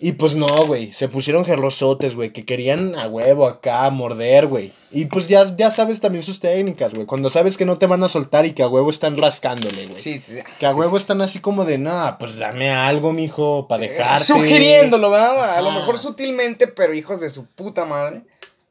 [0.00, 0.92] Y pues no, güey.
[0.92, 2.30] Se pusieron gerrosotes, güey.
[2.30, 4.72] Que querían a huevo acá, morder, güey.
[4.90, 7.06] Y pues ya, ya sabes también sus técnicas, güey.
[7.06, 10.00] Cuando sabes que no te van a soltar y que a huevo están rascándole, güey.
[10.00, 10.20] Sí,
[10.58, 14.24] Que a sí, huevo están así como de, nah, pues dame algo, mijo, para dejarte.
[14.24, 15.56] Sugiriéndolo, ¿verdad?
[15.56, 18.22] A lo mejor sutilmente, pero hijos de su puta madre.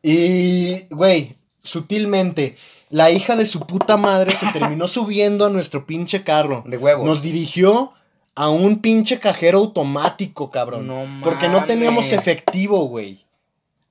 [0.02, 2.58] Y, güey, sutilmente,
[2.90, 6.64] la hija de su puta madre se terminó subiendo a nuestro pinche carro.
[6.68, 7.06] De huevos.
[7.06, 7.94] Nos dirigió
[8.36, 10.88] a un pinche cajero automático, cabrón.
[10.88, 12.18] No Porque no teníamos mames.
[12.20, 13.24] efectivo, güey.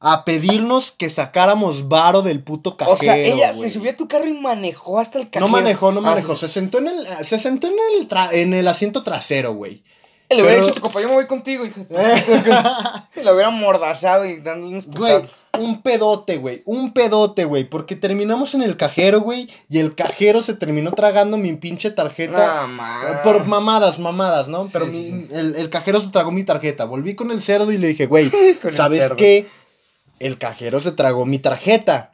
[0.04, 2.94] A pedirnos que sacáramos varo del puto cajero.
[2.96, 3.60] O sea, ella güey.
[3.62, 5.46] se subió a tu carro y manejó hasta el cajero.
[5.46, 6.34] No manejó, no Ah, manejó.
[6.34, 6.40] sí.
[6.40, 9.84] Se sentó en el, se sentó en el, tra- en el asiento trasero, güey.
[10.34, 11.80] Le hubiera dicho a tu compa, yo me voy contigo, hija.
[13.22, 15.22] lo hubiera mordazado y dándole unos Güey,
[15.58, 16.62] un pedote, güey.
[16.64, 17.64] Un pedote, güey.
[17.64, 19.48] Porque terminamos en el cajero, güey.
[19.68, 22.64] Y el cajero se terminó tragando mi pinche tarjeta.
[22.64, 24.64] Eh, Por mamadas, mamadas, ¿no?
[24.64, 25.26] Sí, Pero sí, mi- sí.
[25.32, 26.84] El, el cajero se tragó mi tarjeta.
[26.84, 28.30] Volví con el cerdo y le dije, güey,
[28.74, 29.46] ¿sabes qué?
[30.20, 32.11] El cajero se tragó mi tarjeta.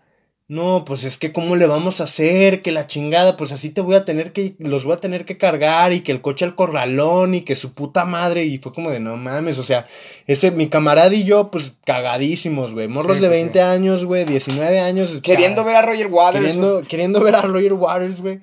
[0.50, 3.82] No, pues es que cómo le vamos a hacer, que la chingada, pues así te
[3.82, 6.54] voy a tener que, los voy a tener que cargar y que el coche al
[6.54, 9.84] corralón y que su puta madre y fue como de no mames, o sea,
[10.26, 14.24] ese, mi camarada y yo, pues cagadísimos, güey, morros Sí, de pues, 20 años, güey,
[14.24, 15.20] 19 años.
[15.22, 16.42] Queriendo ver a Roger Waters.
[16.42, 18.40] queriendo, queriendo ver a Roger Waters, güey.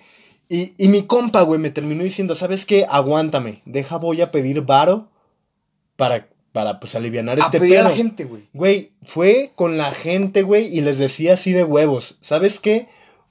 [0.48, 2.86] Y, y mi compa, güey, me terminó diciendo, ¿sabes qué?
[2.88, 5.10] Aguántame, deja, voy a pedir varo
[5.96, 7.98] para, para pues, aliviar este pedir a la pedo".
[7.98, 8.48] gente, güey.
[8.54, 12.18] Güey, fue con la gente, güey, y les decía así de huevos.
[12.22, 12.88] ¿Sabes qué?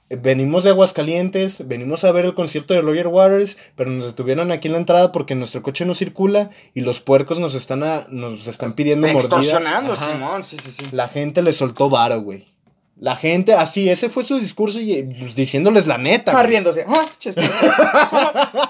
[0.09, 4.67] Venimos de Aguascalientes, venimos a ver el concierto de Roger Waters, pero nos detuvieron aquí
[4.67, 8.45] en la entrada porque nuestro coche no circula y los puercos nos están, a- nos
[8.47, 9.19] están pidiendo mordida.
[9.25, 9.95] Extorsionando.
[9.97, 10.85] Simón, sí, sí, sí.
[10.91, 12.45] La gente le soltó varo, güey.
[12.99, 16.37] La gente, así, ese fue su discurso y pues, diciéndoles la neta.
[16.39, 16.85] Ah, riéndose.
[16.87, 17.09] Ah,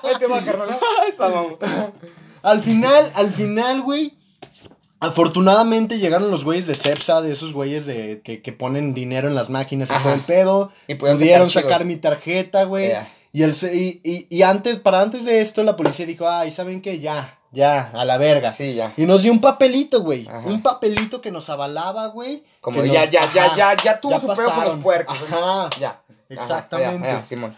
[0.03, 0.69] Ahí te va, carnal.
[2.41, 4.13] Al final, al final, güey.
[5.05, 9.35] Afortunadamente llegaron los güeyes de Cepsa, de esos güeyes de que, que ponen dinero en
[9.35, 10.03] las máquinas y Ajá.
[10.03, 10.71] todo el pedo.
[10.87, 12.91] Y pudieron sacar mi tarjeta, güey.
[13.31, 16.81] Y, el, y, y, y antes, para antes de esto, la policía dijo, ay, ¿saben
[16.81, 16.99] qué?
[16.99, 18.49] Ya, ya, a la verga.
[18.51, 18.93] Sí, ya.
[18.95, 20.25] Y nos dio un papelito, güey.
[20.27, 20.39] Ajá.
[20.47, 22.43] Un papelito que nos avalaba, güey.
[22.61, 25.17] Como ya, nos- ya, ya, ajá, ya, ya tuvo ya su pedo con los puercos.
[25.29, 25.69] Ajá.
[25.79, 25.89] Ya.
[25.89, 27.07] Ajá, Exactamente.
[27.07, 27.53] ya, Simón.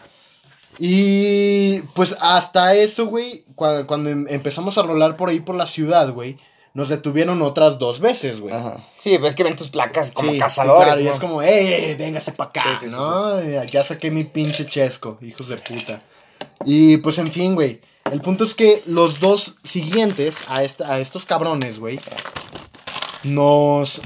[0.78, 5.66] Y pues hasta eso, güey, cuando, cuando em- empezamos a rolar por ahí por la
[5.66, 6.38] ciudad, güey,
[6.74, 8.54] nos detuvieron otras dos veces, güey.
[8.54, 8.76] Ajá.
[8.96, 10.86] Sí, ves que ven tus placas como Sí, sí, cazadores.
[10.88, 12.62] claro, y es como, ¡eh, véngase para acá!
[12.64, 13.42] Sí, sí, sí, ¿no?
[13.42, 15.98] Ya- Ya saqué mi pinche chesco, hijos de puta.
[16.64, 17.80] Y pues en fin, güey.
[18.10, 21.98] El punto es que los dos siguientes a, esta, a estos cabrones, güey,
[23.24, 24.00] nos.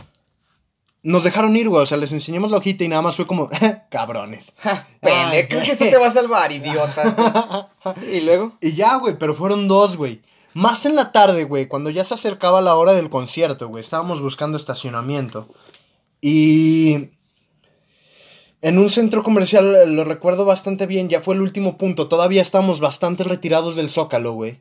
[1.05, 1.83] Nos dejaron ir, güey.
[1.83, 3.49] O sea, les enseñamos la hojita y nada más fue como,
[3.91, 4.55] cabrones.
[4.59, 7.69] Ja, Pende, Ay, ¿crees que esto te va a salvar, idiota?
[8.13, 8.57] y luego.
[8.61, 10.23] Y ya, güey, pero fueron dos, güey.
[10.55, 13.83] Más en la tarde, güey, cuando ya se acercaba la hora del concierto, güey.
[13.83, 15.49] Estábamos buscando estacionamiento.
[16.21, 17.11] Y...
[18.61, 22.07] En un centro comercial, lo recuerdo bastante bien, ya fue el último punto.
[22.09, 24.61] Todavía estamos bastante retirados del Zócalo, güey.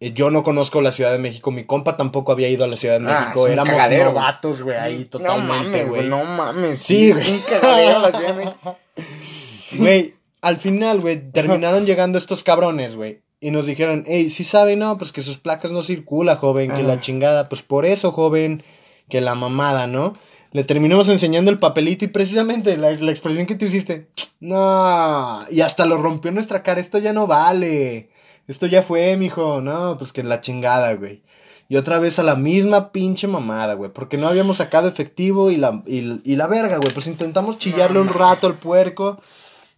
[0.00, 2.78] Eh, Yo no conozco la Ciudad de México, mi compa tampoco había ido a la
[2.78, 3.40] Ciudad de Ah, México.
[3.40, 4.14] es un Éramos cagadero, güey.
[4.14, 5.88] novatos, güey, ahí No totalmente, mames, güey.
[5.88, 6.08] güey.
[6.08, 6.78] No mames.
[6.78, 7.40] Sí, es güey.
[7.50, 8.78] cagadero la Ciudad de México.
[9.76, 13.22] Güey, al final, güey, terminaron llegando estos cabrones, güey.
[13.40, 16.82] Y nos dijeron, hey, si sabe, no, pues que sus placas no circula, joven, que
[16.82, 18.62] la chingada, pues por eso, joven,
[19.08, 20.14] que la mamada, ¿no?
[20.52, 24.08] Le terminamos enseñando el papelito y precisamente la, la expresión que tú hiciste,
[24.40, 28.10] no, y hasta lo rompió en nuestra cara, esto ya no vale,
[28.46, 31.22] esto ya fue, mijo, no, pues que la chingada, güey.
[31.68, 35.56] Y otra vez a la misma pinche mamada, güey, porque no habíamos sacado efectivo y
[35.56, 39.18] la, y, y la verga, güey, pues intentamos chillarle un rato al puerco.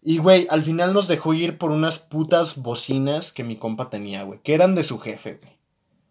[0.03, 4.23] Y, güey, al final nos dejó ir por unas putas bocinas que mi compa tenía,
[4.23, 4.41] güey.
[4.43, 5.57] Que eran de su jefe, güey.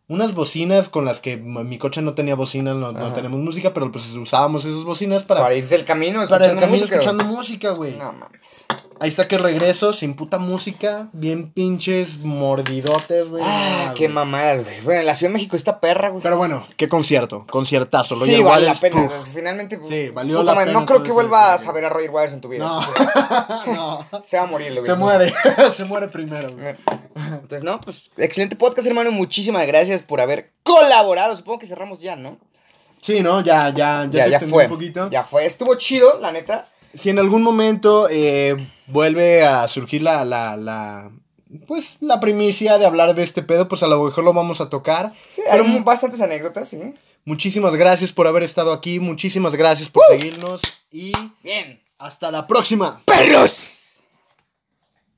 [0.08, 3.92] Unas bocinas con las que mi coche no tenía bocinas, no, no tenemos música, pero
[3.92, 7.24] pues usábamos esas bocinas para, Para irse el camino, para el escuchando camino música, escuchando
[7.24, 7.96] música, güey.
[7.98, 8.68] No mames.
[9.00, 13.44] Ahí está que regreso, sin puta música, bien pinches mordidotes, güey.
[13.46, 14.14] Ah, qué güey.
[14.14, 14.82] mamadas, güey.
[14.82, 16.24] Bueno, en la Ciudad de México está perra, güey.
[16.24, 18.16] Pero bueno, qué concierto, conciertazo.
[18.16, 19.10] sí, Roger vale la pena.
[19.10, 21.70] sea, Finalmente, pues, Sí, valió puta la madre, pena No creo que vuelvas desmadre.
[21.70, 22.64] a ver a Roger Waters en tu vida.
[22.66, 22.82] No,
[23.76, 24.08] no.
[24.26, 24.86] Se va a morir, güey.
[24.86, 25.34] Se muere,
[25.76, 26.76] se muere primero, güey.
[27.16, 29.12] Entonces, no, pues, excelente podcast, hermano.
[29.12, 31.36] Muchísimas gracias por haber colaborado.
[31.36, 32.38] Supongo que cerramos ya, ¿no?
[33.02, 33.42] Sí, ¿no?
[33.42, 34.64] Ya, ya, ya, Ya, se ya fue.
[34.64, 35.10] un poquito.
[35.12, 35.46] Ya fue.
[35.46, 36.70] Estuvo chido, la neta.
[36.98, 38.56] Si en algún momento eh,
[38.88, 41.12] vuelve a surgir la, la, la,
[41.68, 44.70] pues, la primicia de hablar de este pedo, pues a lo mejor lo vamos a
[44.70, 45.14] tocar.
[45.30, 46.94] Sí, Pero hay bastantes anécdotas, sí.
[47.26, 51.12] muchísimas gracias por haber estado aquí, muchísimas gracias por seguirnos y
[51.44, 51.82] Bien.
[52.00, 53.02] hasta la próxima.
[53.06, 53.85] ¡Perros!